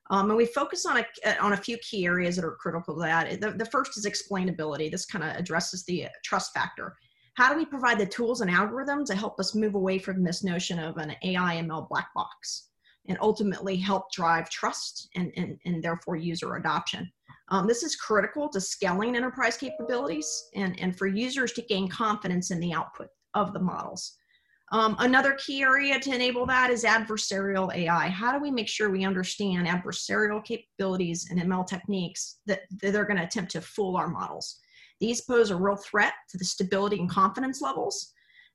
[0.10, 3.02] Um, and we focus on a on a few key areas that are critical to
[3.02, 3.42] that.
[3.42, 4.90] The, the first is explainability.
[4.90, 6.96] This kind of addresses the trust factor.
[7.38, 10.44] How do we provide the tools and algorithms to help us move away from this
[10.44, 12.70] notion of an AI ML black box
[13.08, 17.12] and ultimately help drive trust and, and, and therefore user adoption?
[17.50, 22.52] Um, this is critical to scaling enterprise capabilities and, and for users to gain confidence
[22.52, 24.18] in the output of the models.
[24.74, 28.10] Um, another key area to enable that is adversarial AI.
[28.10, 33.06] How do we make sure we understand adversarial capabilities and ML techniques that, that they're
[33.06, 34.60] going to attempt to fool our models?
[35.00, 38.14] These pose a real threat to the stability and confidence levels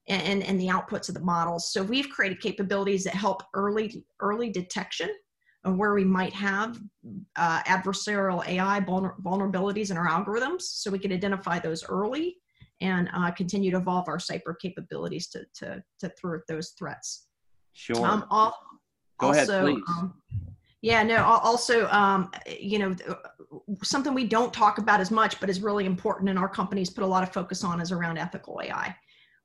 [0.09, 1.73] and, and the outputs of the models.
[1.73, 5.09] So we've created capabilities that help early, early detection
[5.65, 6.81] where we might have
[7.37, 12.37] uh, adversarial AI vulner- vulnerabilities in our algorithms so we can identify those early
[12.81, 17.29] and uh, continue to evolve our cyber capabilities to, to, to thwart those threats.
[17.75, 18.05] Sure.
[18.05, 18.57] Um, all,
[19.19, 19.85] Go also, ahead, please.
[19.89, 20.15] Um,
[20.81, 22.97] yeah, no, also, um, you know,
[23.85, 27.05] something we don't talk about as much, but is really important and our companies put
[27.05, 28.95] a lot of focus on is around ethical AI.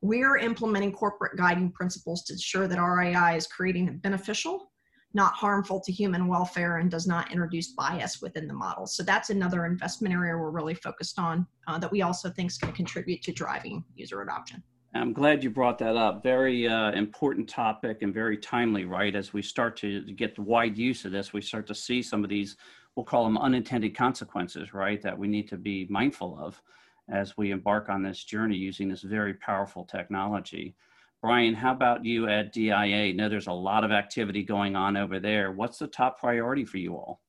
[0.02, 4.72] We're implementing corporate guiding principles to ensure that our AI is creating beneficial
[5.18, 8.86] not harmful to human welfare and does not introduce bias within the model.
[8.86, 12.58] So that's another investment area we're really focused on uh, that we also think is
[12.58, 14.64] going to contribute to driving user adoption.
[14.94, 16.24] I'm glad you brought that up.
[16.24, 19.16] Very uh, important topic and very timely, right?
[19.16, 22.24] As we start to get the wide use of this, we start to see some
[22.24, 22.56] of these,
[22.96, 25.02] we'll call them unintended consequences, right?
[25.02, 26.62] That we need to be mindful of
[27.10, 30.76] as we embark on this journey using this very powerful technology.
[31.22, 32.74] Brian, how about you at DIA?
[32.74, 35.52] I know there's a lot of activity going on over there.
[35.52, 37.22] What's the top priority for you all?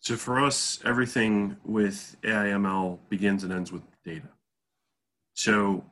[0.00, 4.28] So for us, everything with AIML begins and ends with data.
[5.34, 5.84] So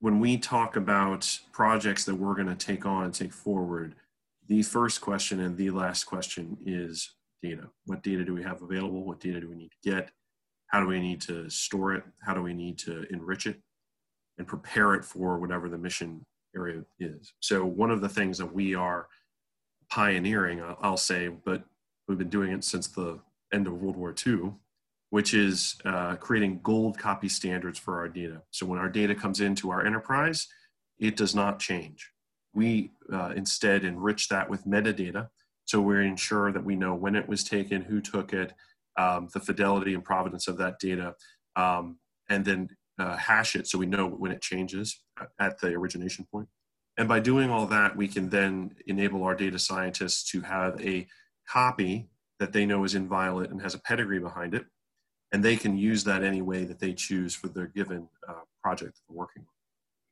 [0.00, 3.94] when we talk about projects that we're going to take on and take forward,
[4.48, 7.68] the first question and the last question is data.
[7.84, 9.04] What data do we have available?
[9.04, 10.10] What data do we need to get?
[10.68, 12.04] How do we need to store it?
[12.22, 13.60] How do we need to enrich it?
[14.40, 16.24] And prepare it for whatever the mission
[16.56, 17.34] area is.
[17.40, 19.06] So one of the things that we are
[19.90, 21.62] pioneering, I'll say, but
[22.08, 23.20] we've been doing it since the
[23.52, 24.54] end of World War II,
[25.10, 28.40] which is uh, creating gold copy standards for our data.
[28.50, 30.48] So when our data comes into our enterprise,
[30.98, 32.10] it does not change.
[32.54, 35.28] We uh, instead enrich that with metadata.
[35.66, 38.54] So we ensure that we know when it was taken, who took it,
[38.96, 41.14] um, the fidelity and provenance of that data,
[41.56, 41.98] um,
[42.30, 42.70] and then
[43.00, 45.00] uh, hash it so we know when it changes
[45.40, 46.48] at the origination point.
[46.98, 51.06] And by doing all that, we can then enable our data scientists to have a
[51.48, 54.66] copy that they know is inviolate and has a pedigree behind it.
[55.32, 58.96] And they can use that any way that they choose for their given uh, project
[58.96, 59.48] that they're working on.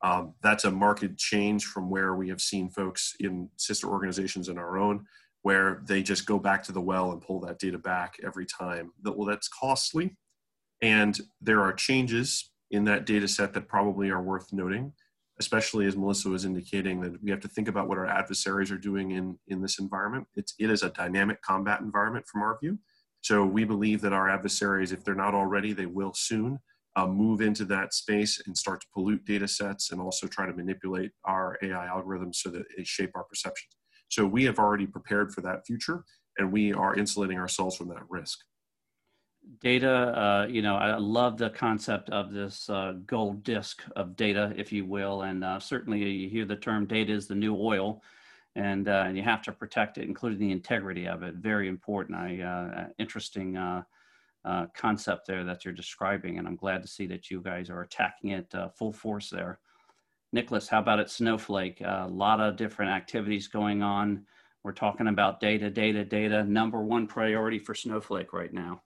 [0.01, 4.59] Um, that's a marked change from where we have seen folks in sister organizations and
[4.59, 5.05] our own,
[5.43, 8.93] where they just go back to the well and pull that data back every time.
[9.05, 10.16] Well, that's costly.
[10.80, 14.93] And there are changes in that data set that probably are worth noting
[15.39, 18.79] especially as Melissa was indicating, that we have to think about what our adversaries are
[18.79, 20.27] doing in, in this environment.
[20.35, 22.79] It's, it is a dynamic combat environment from our view.
[23.21, 26.59] So we believe that our adversaries, if they're not already, they will soon
[26.97, 30.53] uh, move into that space and start to pollute data sets and also try to
[30.53, 33.77] manipulate our AI algorithms so that they shape our perceptions.
[34.09, 36.05] So we have already prepared for that future
[36.39, 38.39] and we are insulating ourselves from that risk
[39.61, 44.53] data uh, you know i love the concept of this uh, gold disc of data
[44.57, 48.03] if you will and uh, certainly you hear the term data is the new oil
[48.57, 51.34] and, uh, and you have to protect it including the integrity of it.
[51.36, 53.82] Very important i uh, interesting uh,
[54.74, 58.30] concept there that you're describing and i'm glad to see that you guys are attacking
[58.30, 59.61] it full force there.
[60.32, 61.80] Nicholas how about at snowflake?
[61.80, 64.26] A lot of different activities going on.
[64.62, 66.44] We're talking about data data data.
[66.44, 68.82] Number one priority for snowflake right now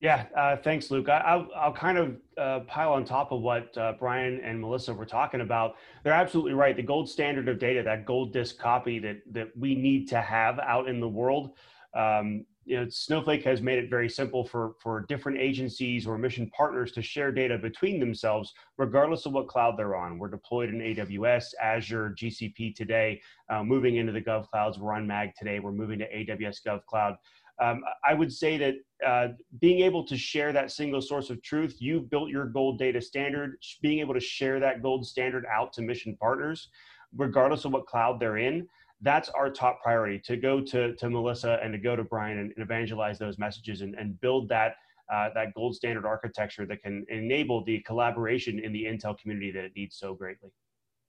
[0.00, 1.08] yeah, uh, thanks, Luke.
[1.08, 4.92] I, will I'll kind of uh, pile on top of what uh, Brian and Melissa
[4.92, 5.76] were talking about.
[6.04, 6.76] They're absolutely right.
[6.76, 10.58] The gold standard of data, that gold disk copy that that we need to have
[10.58, 11.56] out in the world.
[11.94, 16.50] Um, you know, Snowflake has made it very simple for for different agencies or mission
[16.50, 20.18] partners to share data between themselves, regardless of what cloud they're on.
[20.18, 23.22] We're deployed in AWS, Azure, GCP today.
[23.48, 25.58] Uh, moving into the Gov clouds, we're on Mag today.
[25.58, 27.16] We're moving to AWS Gov Cloud
[27.60, 28.74] um, I would say that
[29.06, 29.28] uh,
[29.60, 33.56] being able to share that single source of truth, you've built your gold data standard,
[33.82, 36.68] being able to share that gold standard out to mission partners,
[37.16, 38.68] regardless of what cloud they're in,
[39.02, 42.52] that's our top priority to go to, to Melissa and to go to Brian and,
[42.56, 44.76] and evangelize those messages and, and build that,
[45.12, 49.64] uh, that gold standard architecture that can enable the collaboration in the Intel community that
[49.64, 50.50] it needs so greatly.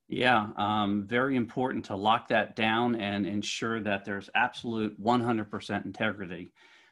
[0.09, 6.51] Yeah, um, very important to lock that down and ensure that there's absolute 100% integrity.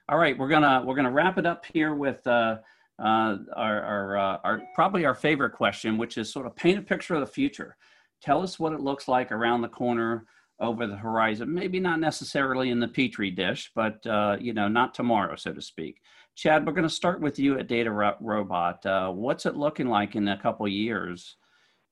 [0.09, 2.57] All right, we're gonna we're gonna wrap it up here with uh,
[2.99, 6.81] uh, our our, uh, our probably our favorite question, which is sort of paint a
[6.81, 7.77] picture of the future.
[8.21, 10.25] Tell us what it looks like around the corner,
[10.59, 11.53] over the horizon.
[11.53, 15.61] Maybe not necessarily in the petri dish, but uh, you know, not tomorrow, so to
[15.61, 16.01] speak.
[16.35, 18.85] Chad, we're going to start with you at Data Robot.
[18.85, 21.37] Uh, what's it looking like in a couple years?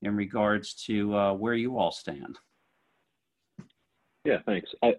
[0.06, 2.38] In regards to uh, where you all stand.
[4.26, 4.70] Yeah, thanks.
[4.82, 4.96] I,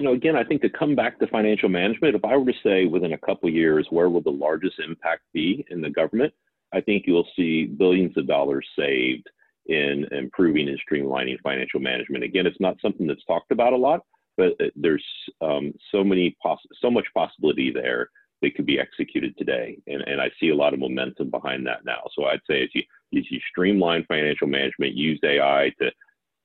[0.00, 2.58] you know, again, I think to come back to financial management, if I were to
[2.62, 6.32] say within a couple years, where will the largest impact be in the government?
[6.72, 9.28] I think you'll see billions of dollars saved
[9.66, 12.24] in improving and streamlining financial management.
[12.24, 14.00] Again, it's not something that's talked about a lot,
[14.36, 15.04] but there's
[15.40, 18.08] um, so many poss- so much possibility there
[18.50, 19.78] could be executed today.
[19.86, 22.02] And, and I see a lot of momentum behind that now.
[22.14, 22.82] So I'd say as you,
[23.16, 25.90] as you streamline financial management, use AI to,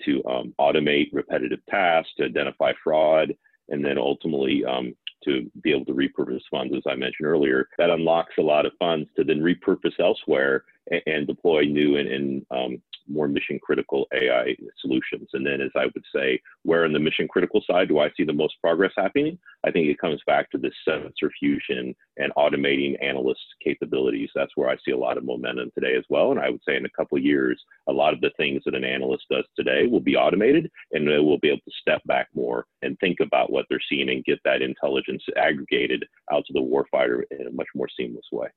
[0.06, 3.34] to um, automate repetitive tasks, to identify fraud,
[3.70, 7.90] and then ultimately um, to be able to repurpose funds, as I mentioned earlier, that
[7.90, 10.64] unlocks a lot of funds to then repurpose elsewhere
[11.06, 15.30] and, deploy new and, and um, more mission critical AI solutions.
[15.34, 18.24] And then, as I would say, where in the mission critical side do I see
[18.24, 19.38] the most progress happening?
[19.66, 24.30] I think it comes back to this sensor fusion and automating analyst capabilities.
[24.36, 26.32] That's where I see a lot of momentum today as well.
[26.32, 28.76] And I would say in a couple of years, a lot of the things that
[28.76, 32.28] an analyst does today will be automated and they will be able to step back
[32.34, 36.60] more and think about what they're seeing and get that intelligence aggregated out to the
[36.60, 38.48] warfighter in a much more seamless way.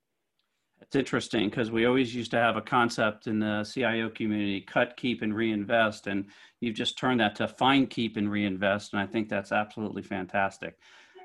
[0.93, 4.95] It's interesting because we always used to have a concept in the CIO community cut,
[4.95, 6.07] keep, and reinvest.
[6.07, 6.27] And
[6.61, 8.93] you've just turned that to find, keep, and reinvest.
[8.93, 10.77] And I think that's absolutely fantastic.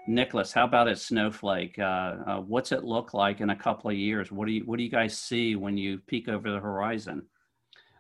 [0.07, 1.77] Nicholas, how about at Snowflake?
[1.79, 4.31] Uh, uh, what's it look like in a couple of years?
[4.31, 7.23] What do you What do you guys see when you peek over the horizon?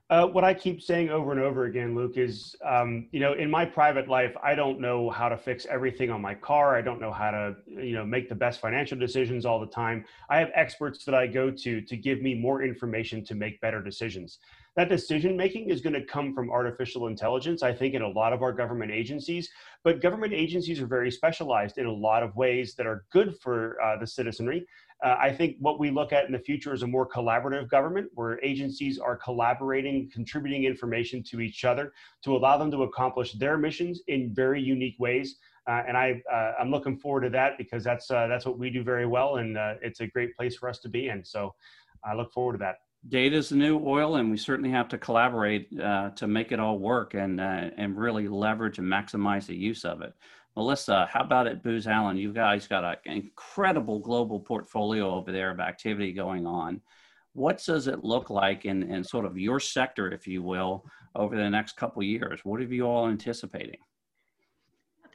[0.09, 3.51] Uh, what I keep saying over and over again, Luke, is um, you know, in
[3.51, 6.77] my private life, I don't know how to fix everything on my car.
[6.77, 10.05] I don't know how to, you know, make the best financial decisions all the time.
[10.29, 13.83] I have experts that I go to to give me more information to make better
[13.83, 14.39] decisions.
[14.77, 18.31] That decision making is going to come from artificial intelligence, I think, in a lot
[18.31, 19.49] of our government agencies.
[19.83, 23.81] But government agencies are very specialized in a lot of ways that are good for
[23.81, 24.65] uh, the citizenry.
[25.03, 28.09] Uh, I think what we look at in the future is a more collaborative government
[28.15, 31.93] where agencies are collaborating, contributing information to each other
[32.23, 35.37] to allow them to accomplish their missions in very unique ways.
[35.67, 38.69] Uh, and I, uh, I'm looking forward to that because that's, uh, that's what we
[38.69, 39.35] do very well.
[39.35, 41.23] And uh, it's a great place for us to be in.
[41.23, 41.53] So
[42.03, 42.77] I look forward to that.
[43.07, 46.59] Data is the new oil, and we certainly have to collaborate uh, to make it
[46.59, 50.13] all work and, and really leverage and maximize the use of it.
[50.57, 52.17] Melissa, how about at Booz Allen?
[52.17, 56.81] You guys got an incredible global portfolio over there of activity going on.
[57.33, 60.83] What does it look like in, in sort of your sector, if you will,
[61.13, 62.39] over the next couple years?
[62.43, 63.77] What are you all anticipating?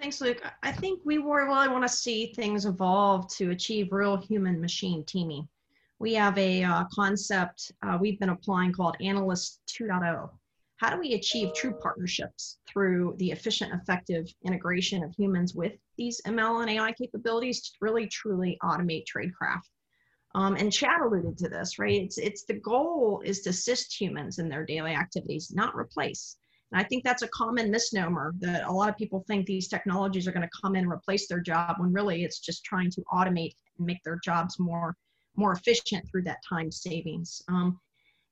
[0.00, 0.40] Thanks, Luke.
[0.62, 5.48] I think we really want to see things evolve to achieve real human machine teaming.
[5.98, 10.30] We have a uh, concept uh, we've been applying called Analyst 2.0.
[10.82, 16.20] How do we achieve true partnerships through the efficient, effective integration of humans with these
[16.26, 19.70] ML and AI capabilities to really truly automate tradecraft?
[20.34, 22.02] Um, and Chad alluded to this, right?
[22.02, 26.36] It's, it's the goal is to assist humans in their daily activities, not replace.
[26.72, 30.26] And I think that's a common misnomer that a lot of people think these technologies
[30.26, 33.02] are going to come in and replace their job when really it's just trying to
[33.12, 34.96] automate and make their jobs more
[35.36, 37.40] more efficient through that time savings.
[37.48, 37.78] Um,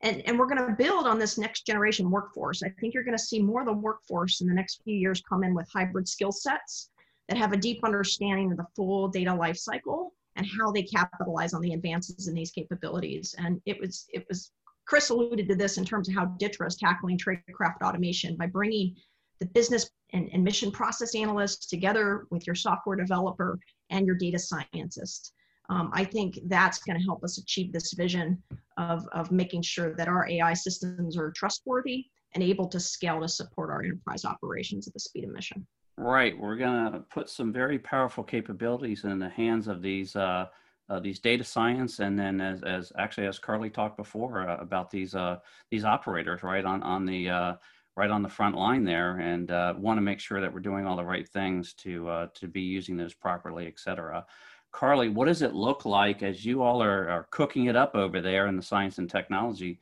[0.02, 2.62] and, and we're going to build on this next generation workforce.
[2.62, 5.22] I think you're going to see more of the workforce in the next few years
[5.28, 6.90] come in with hybrid skill sets
[7.28, 11.60] that have a deep understanding of the full data lifecycle and how they capitalize on
[11.60, 13.34] the advances in these capabilities.
[13.38, 14.52] And it was it was
[14.86, 18.96] Chris alluded to this in terms of how DTRA is tackling tradecraft automation by bringing
[19.38, 23.58] the business and, and mission process analysts together with your software developer
[23.90, 25.32] and your data scientist.
[25.70, 28.42] Um, I think that's going to help us achieve this vision
[28.76, 33.28] of, of making sure that our AI systems are trustworthy and able to scale to
[33.28, 35.64] support our enterprise operations at the speed of mission.
[35.96, 36.36] Right.
[36.36, 40.46] We're going to put some very powerful capabilities in the hands of these uh,
[40.88, 44.90] uh, these data science, and then as, as actually as Carly talked before uh, about
[44.90, 45.36] these uh,
[45.70, 47.54] these operators right on on the uh,
[47.96, 50.86] right on the front line there, and uh, want to make sure that we're doing
[50.86, 54.26] all the right things to uh, to be using those properly, et cetera.
[54.72, 58.20] Carly, what does it look like as you all are, are cooking it up over
[58.20, 59.80] there in the science and technology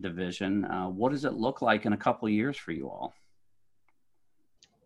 [0.00, 0.62] division?
[0.94, 3.12] what does it look like in a couple of years for you all?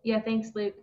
[0.03, 0.75] Yeah, thanks, Luke.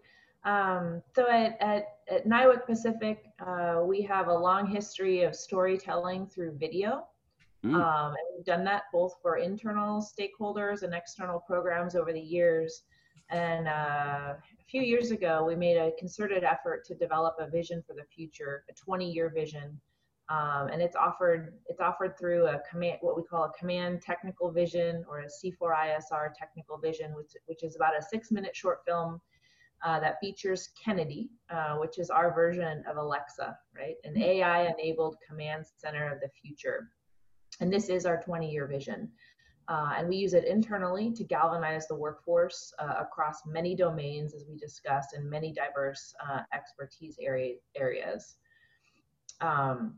[0.44, 6.26] Um, so at, at, at NIWC Pacific, uh, we have a long history of storytelling
[6.28, 7.06] through video.
[7.64, 7.74] Mm.
[7.74, 12.82] Um, and we've done that both for internal stakeholders and external programs over the years.
[13.30, 17.82] And uh, a few years ago, we made a concerted effort to develop a vision
[17.86, 19.80] for the future, a 20-year vision.
[20.28, 24.50] Um, and it's offered it's offered through a command what we call a command technical
[24.50, 29.20] vision or a C4ISR technical vision, which which is about a six minute short film
[29.84, 33.94] uh, that features Kennedy, uh, which is our version of Alexa, right?
[34.04, 34.22] An mm-hmm.
[34.22, 36.88] AI enabled command center of the future.
[37.60, 39.10] And this is our 20 year vision.
[39.68, 44.44] Uh, and we use it internally to galvanize the workforce uh, across many domains, as
[44.48, 48.36] we discussed, in many diverse uh, expertise area, areas.
[49.40, 49.94] Um,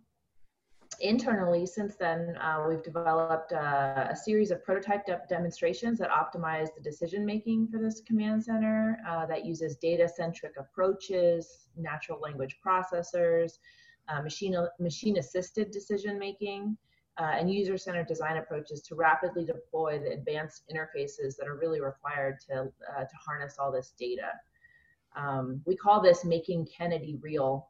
[1.01, 6.69] internally, since then, uh, we've developed uh, a series of prototype de demonstrations that optimize
[6.75, 12.57] the decision making for this command center uh, that uses data centric approaches, natural language
[12.65, 13.59] processors,
[14.23, 16.75] machine, machine assisted decision making.
[17.19, 22.39] Uh, and user-centered design approaches to rapidly deploy the advanced interfaces that are really required
[22.49, 22.61] to,
[22.97, 24.31] uh, to harness all this data.
[25.17, 27.69] Um, we call this making Kennedy real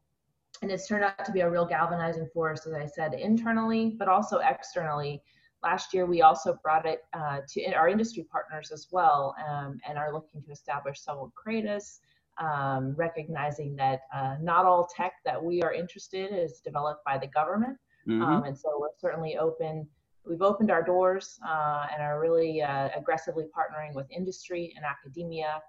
[0.63, 4.09] and it's turned out to be a real galvanizing force, as I said, internally, but
[4.09, 5.23] also externally.
[5.63, 9.99] Last year, we also brought it uh, to our industry partners as well um, and
[9.99, 12.01] are looking to establish some with CRADAs,
[12.39, 17.19] um, recognizing that uh, not all tech that we are interested in is developed by
[17.19, 17.77] the government.
[18.09, 18.23] Mm-hmm.
[18.23, 19.87] Um, and so we're certainly open.
[20.25, 25.63] We've opened our doors uh, and are really uh, aggressively partnering with industry and academia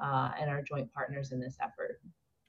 [0.00, 2.00] uh, and our joint partners in this effort.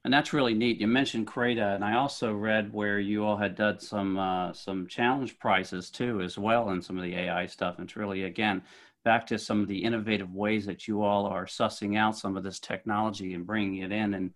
[0.04, 0.80] And that's really neat.
[0.80, 4.86] You mentioned CRADA, and I also read where you all had done some uh, some
[4.86, 7.80] challenge prizes too, as well, in some of the AI stuff.
[7.80, 8.62] And it's really again
[9.04, 12.44] back to some of the innovative ways that you all are sussing out some of
[12.44, 14.34] this technology and bringing it in and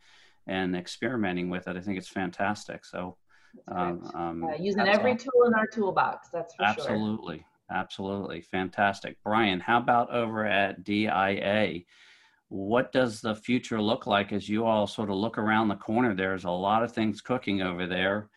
[0.47, 1.77] and experimenting with it.
[1.77, 2.83] I think it's fantastic.
[2.83, 3.17] So
[3.67, 6.29] um, um, uh, using every tool in our toolbox.
[6.29, 7.45] That's for absolutely, sure.
[7.69, 9.17] Absolutely, absolutely, fantastic.
[9.23, 11.81] Brian, how about over at DIA?
[12.49, 16.15] what does the future look like as you all sort of look around the corner?
[16.15, 18.29] There's a lot of things cooking over there.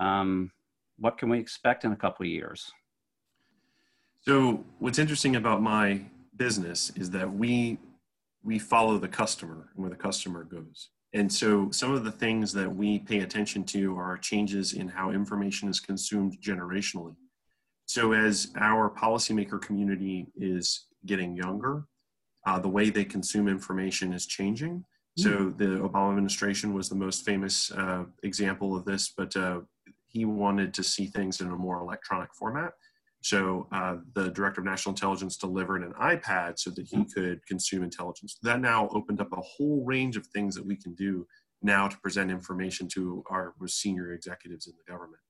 [0.00, 0.50] Um,
[0.98, 2.72] what can we expect in a couple of years?
[4.22, 6.02] So what's interesting about my
[6.36, 7.78] business is that we
[8.42, 10.88] we follow the customer and where the customer goes.
[11.14, 15.10] And so some of the things that we pay attention to are changes in how
[15.10, 17.14] information is consumed generationally.
[17.86, 21.84] So as our policymaker community is getting younger,
[22.46, 24.84] uh, the way they consume information is changing.
[25.16, 29.62] So the Obama administration was the most famous uh, example of this, but uh,
[30.06, 32.70] he wanted to see things in a more electronic format.
[33.20, 37.82] So uh, the director of national intelligence delivered an iPad so that he could consume
[37.82, 38.38] intelligence.
[38.42, 41.26] That now opened up a whole range of things that we can do
[41.60, 45.20] now to present information to our senior executives in the government.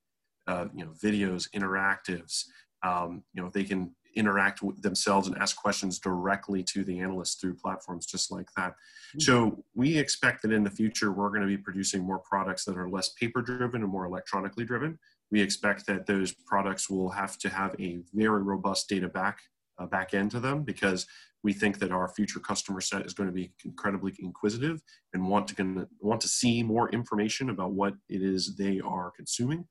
[0.46, 2.44] Uh, you know, videos, interactives.
[2.82, 7.36] Um, you know, they can interact with themselves and ask questions directly to the analysts
[7.36, 8.70] through platforms just like that.
[8.70, 9.20] Mm-hmm.
[9.20, 12.76] So we expect that in the future we're going to be producing more products that
[12.76, 14.98] are less paper driven and more electronically driven.
[15.30, 19.40] We expect that those products will have to have a very robust data back
[19.78, 21.06] uh, back end to them because
[21.44, 24.80] we think that our future customer set is going to be incredibly inquisitive
[25.14, 29.66] and want to want to see more information about what it is they are consuming.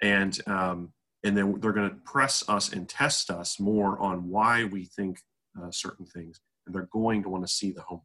[0.00, 0.92] And um,
[1.24, 5.18] and then they're going to press us and test us more on why we think
[5.60, 8.02] uh, certain things and they're going to want to see the home.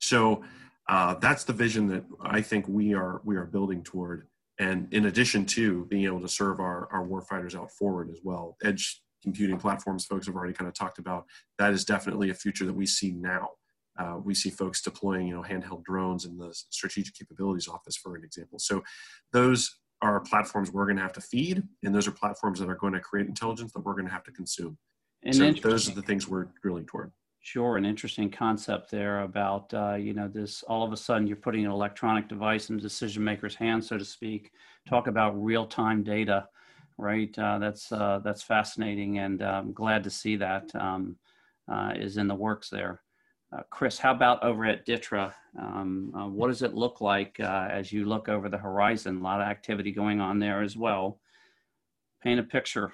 [0.00, 0.42] So
[0.88, 4.26] uh, that's the vision that i think we are we are building toward
[4.58, 8.56] and in addition to being able to serve our, our warfighters out forward as well
[8.64, 11.24] edge computing platforms folks have already kind of talked about
[11.58, 13.48] that is definitely a future that we see now
[13.98, 18.16] uh, we see folks deploying you know handheld drones in the strategic capabilities office for
[18.16, 18.82] an example so
[19.32, 22.74] those are platforms we're going to have to feed, and those are platforms that are
[22.74, 24.76] going to create intelligence that we're going to have to consume.
[25.24, 27.10] And so those are the things we're drilling toward.
[27.44, 30.62] Sure, an interesting concept there about uh, you know this.
[30.62, 34.04] All of a sudden, you're putting an electronic device in decision maker's hand, so to
[34.04, 34.52] speak.
[34.88, 36.48] Talk about real time data,
[36.96, 37.38] right?
[37.38, 41.16] Uh, that's uh, that's fascinating, and I'm glad to see that um,
[41.70, 43.02] uh, is in the works there.
[43.54, 45.34] Uh, Chris, how about over at DTRA?
[45.58, 49.18] Um, uh, what does it look like as you look over the horizon?
[49.18, 51.20] A lot of activity going on there as well.
[52.22, 52.90] Paint a picture.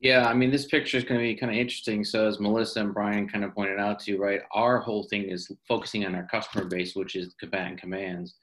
[0.00, 2.04] Yeah, I mean, this picture is going to be kind of interesting.
[2.04, 5.24] So, as Melissa and Brian kind of pointed out to you, right, our whole thing
[5.24, 8.36] is focusing on our customer base, which is combatant commands.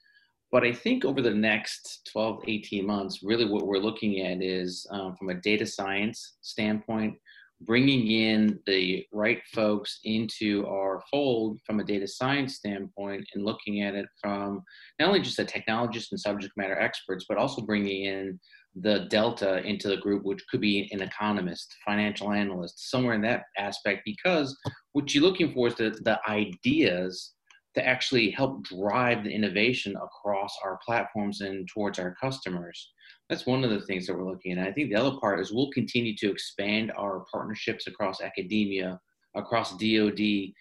[0.52, 4.86] But I think over the next 12, 18 months, really what we're looking at is
[4.90, 7.18] um, from a data science standpoint,
[7.62, 13.82] bringing in the right folks into our fold from a data science standpoint and looking
[13.82, 14.62] at it from
[15.00, 18.38] not only just the technologists and subject matter experts, but also bringing in
[18.82, 23.44] the delta into the group, which could be an economist, financial analyst, somewhere in that
[23.56, 24.56] aspect, because
[24.92, 27.34] what you're looking for is the, the ideas
[27.74, 32.90] to actually help drive the innovation across our platforms and towards our customers
[33.28, 34.66] that's one of the things that we're looking at.
[34.66, 38.98] I think the other part is we'll continue to expand our partnerships across academia,
[39.34, 40.52] across DoD,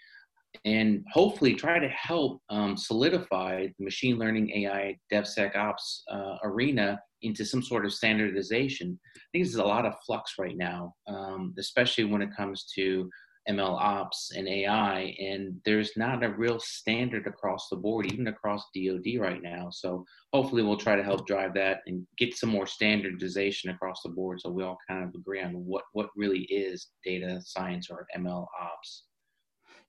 [0.65, 7.45] and hopefully try to help um, solidify the machine learning AI DevSecOps uh, arena into
[7.45, 8.99] some sort of standardization.
[9.15, 13.09] I think there's a lot of flux right now, um, especially when it comes to
[13.49, 18.65] ML ops and AI, and there's not a real standard across the board, even across
[18.75, 19.69] DoD right now.
[19.71, 24.09] So hopefully, we'll try to help drive that and get some more standardization across the
[24.09, 28.05] board, so we all kind of agree on what what really is data science or
[28.17, 29.03] ML ops.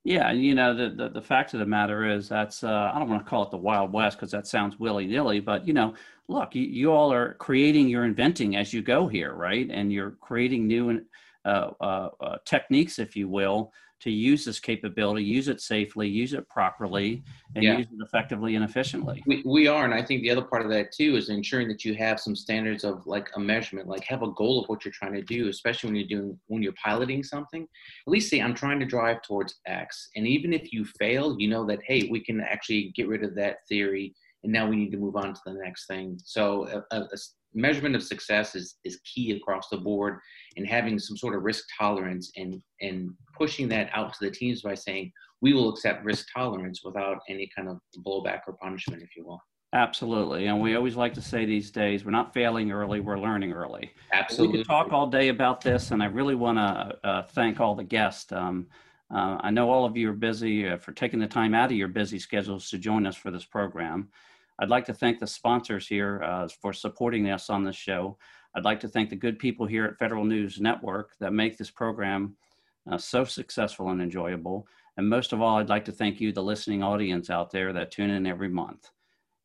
[0.05, 3.09] Yeah, you know the, the, the fact of the matter is that's uh, I don't
[3.09, 5.93] want to call it the Wild West because that sounds willy nilly, but you know,
[6.29, 9.69] look, you, you all are creating, you're inventing as you go here, right?
[9.69, 11.05] And you're creating new and
[11.45, 13.71] Uh, uh, uh, techniques, if you will,
[14.01, 17.23] to use this capability, use it safely, use it properly,
[17.55, 17.77] and yeah.
[17.77, 19.21] use it effectively and efficiently.
[19.25, 21.83] We, we are, and I think the other part of that too is ensuring that
[21.83, 24.93] you have some standards of like a measurement, like have a goal of what you're
[24.93, 27.63] trying to do, especially when you're doing when you're piloting something.
[27.63, 31.49] At least say I'm trying to drive towards X, and even if you fail, you
[31.49, 34.13] know that hey, we can actually get rid of that theory,
[34.43, 36.19] and now we need to move on to the next thing.
[36.23, 37.07] So a, a,
[37.53, 40.19] measurement of success is, is key across the board
[40.57, 44.61] and having some sort of risk tolerance and, and pushing that out to the teams
[44.61, 49.15] by saying we will accept risk tolerance without any kind of blowback or punishment if
[49.15, 49.41] you will.
[49.73, 53.51] Absolutely and we always like to say these days we're not failing early we're learning
[53.51, 53.91] early.
[54.13, 57.59] Absolutely we could talk all day about this and i really want to uh, thank
[57.59, 58.31] all the guests.
[58.31, 58.67] Um,
[59.13, 61.77] uh, i know all of you are busy uh, for taking the time out of
[61.77, 64.09] your busy schedules to join us for this program
[64.59, 68.17] I'd like to thank the sponsors here uh, for supporting us on this show.
[68.55, 71.71] I'd like to thank the good people here at Federal News Network that make this
[71.71, 72.35] program
[72.91, 74.67] uh, so successful and enjoyable.
[74.97, 77.91] And most of all, I'd like to thank you, the listening audience out there that
[77.91, 78.89] tune in every month.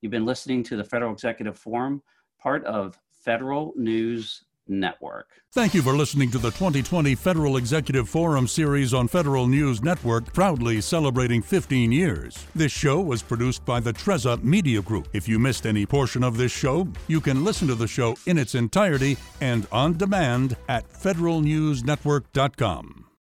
[0.01, 2.03] You've been listening to the Federal Executive Forum,
[2.41, 5.27] part of Federal News Network.
[5.53, 10.33] Thank you for listening to the 2020 Federal Executive Forum series on Federal News Network,
[10.33, 12.47] proudly celebrating 15 years.
[12.55, 15.09] This show was produced by the Trezza Media Group.
[15.13, 18.37] If you missed any portion of this show, you can listen to the show in
[18.37, 23.04] its entirety and on demand at federalnewsnetwork.com.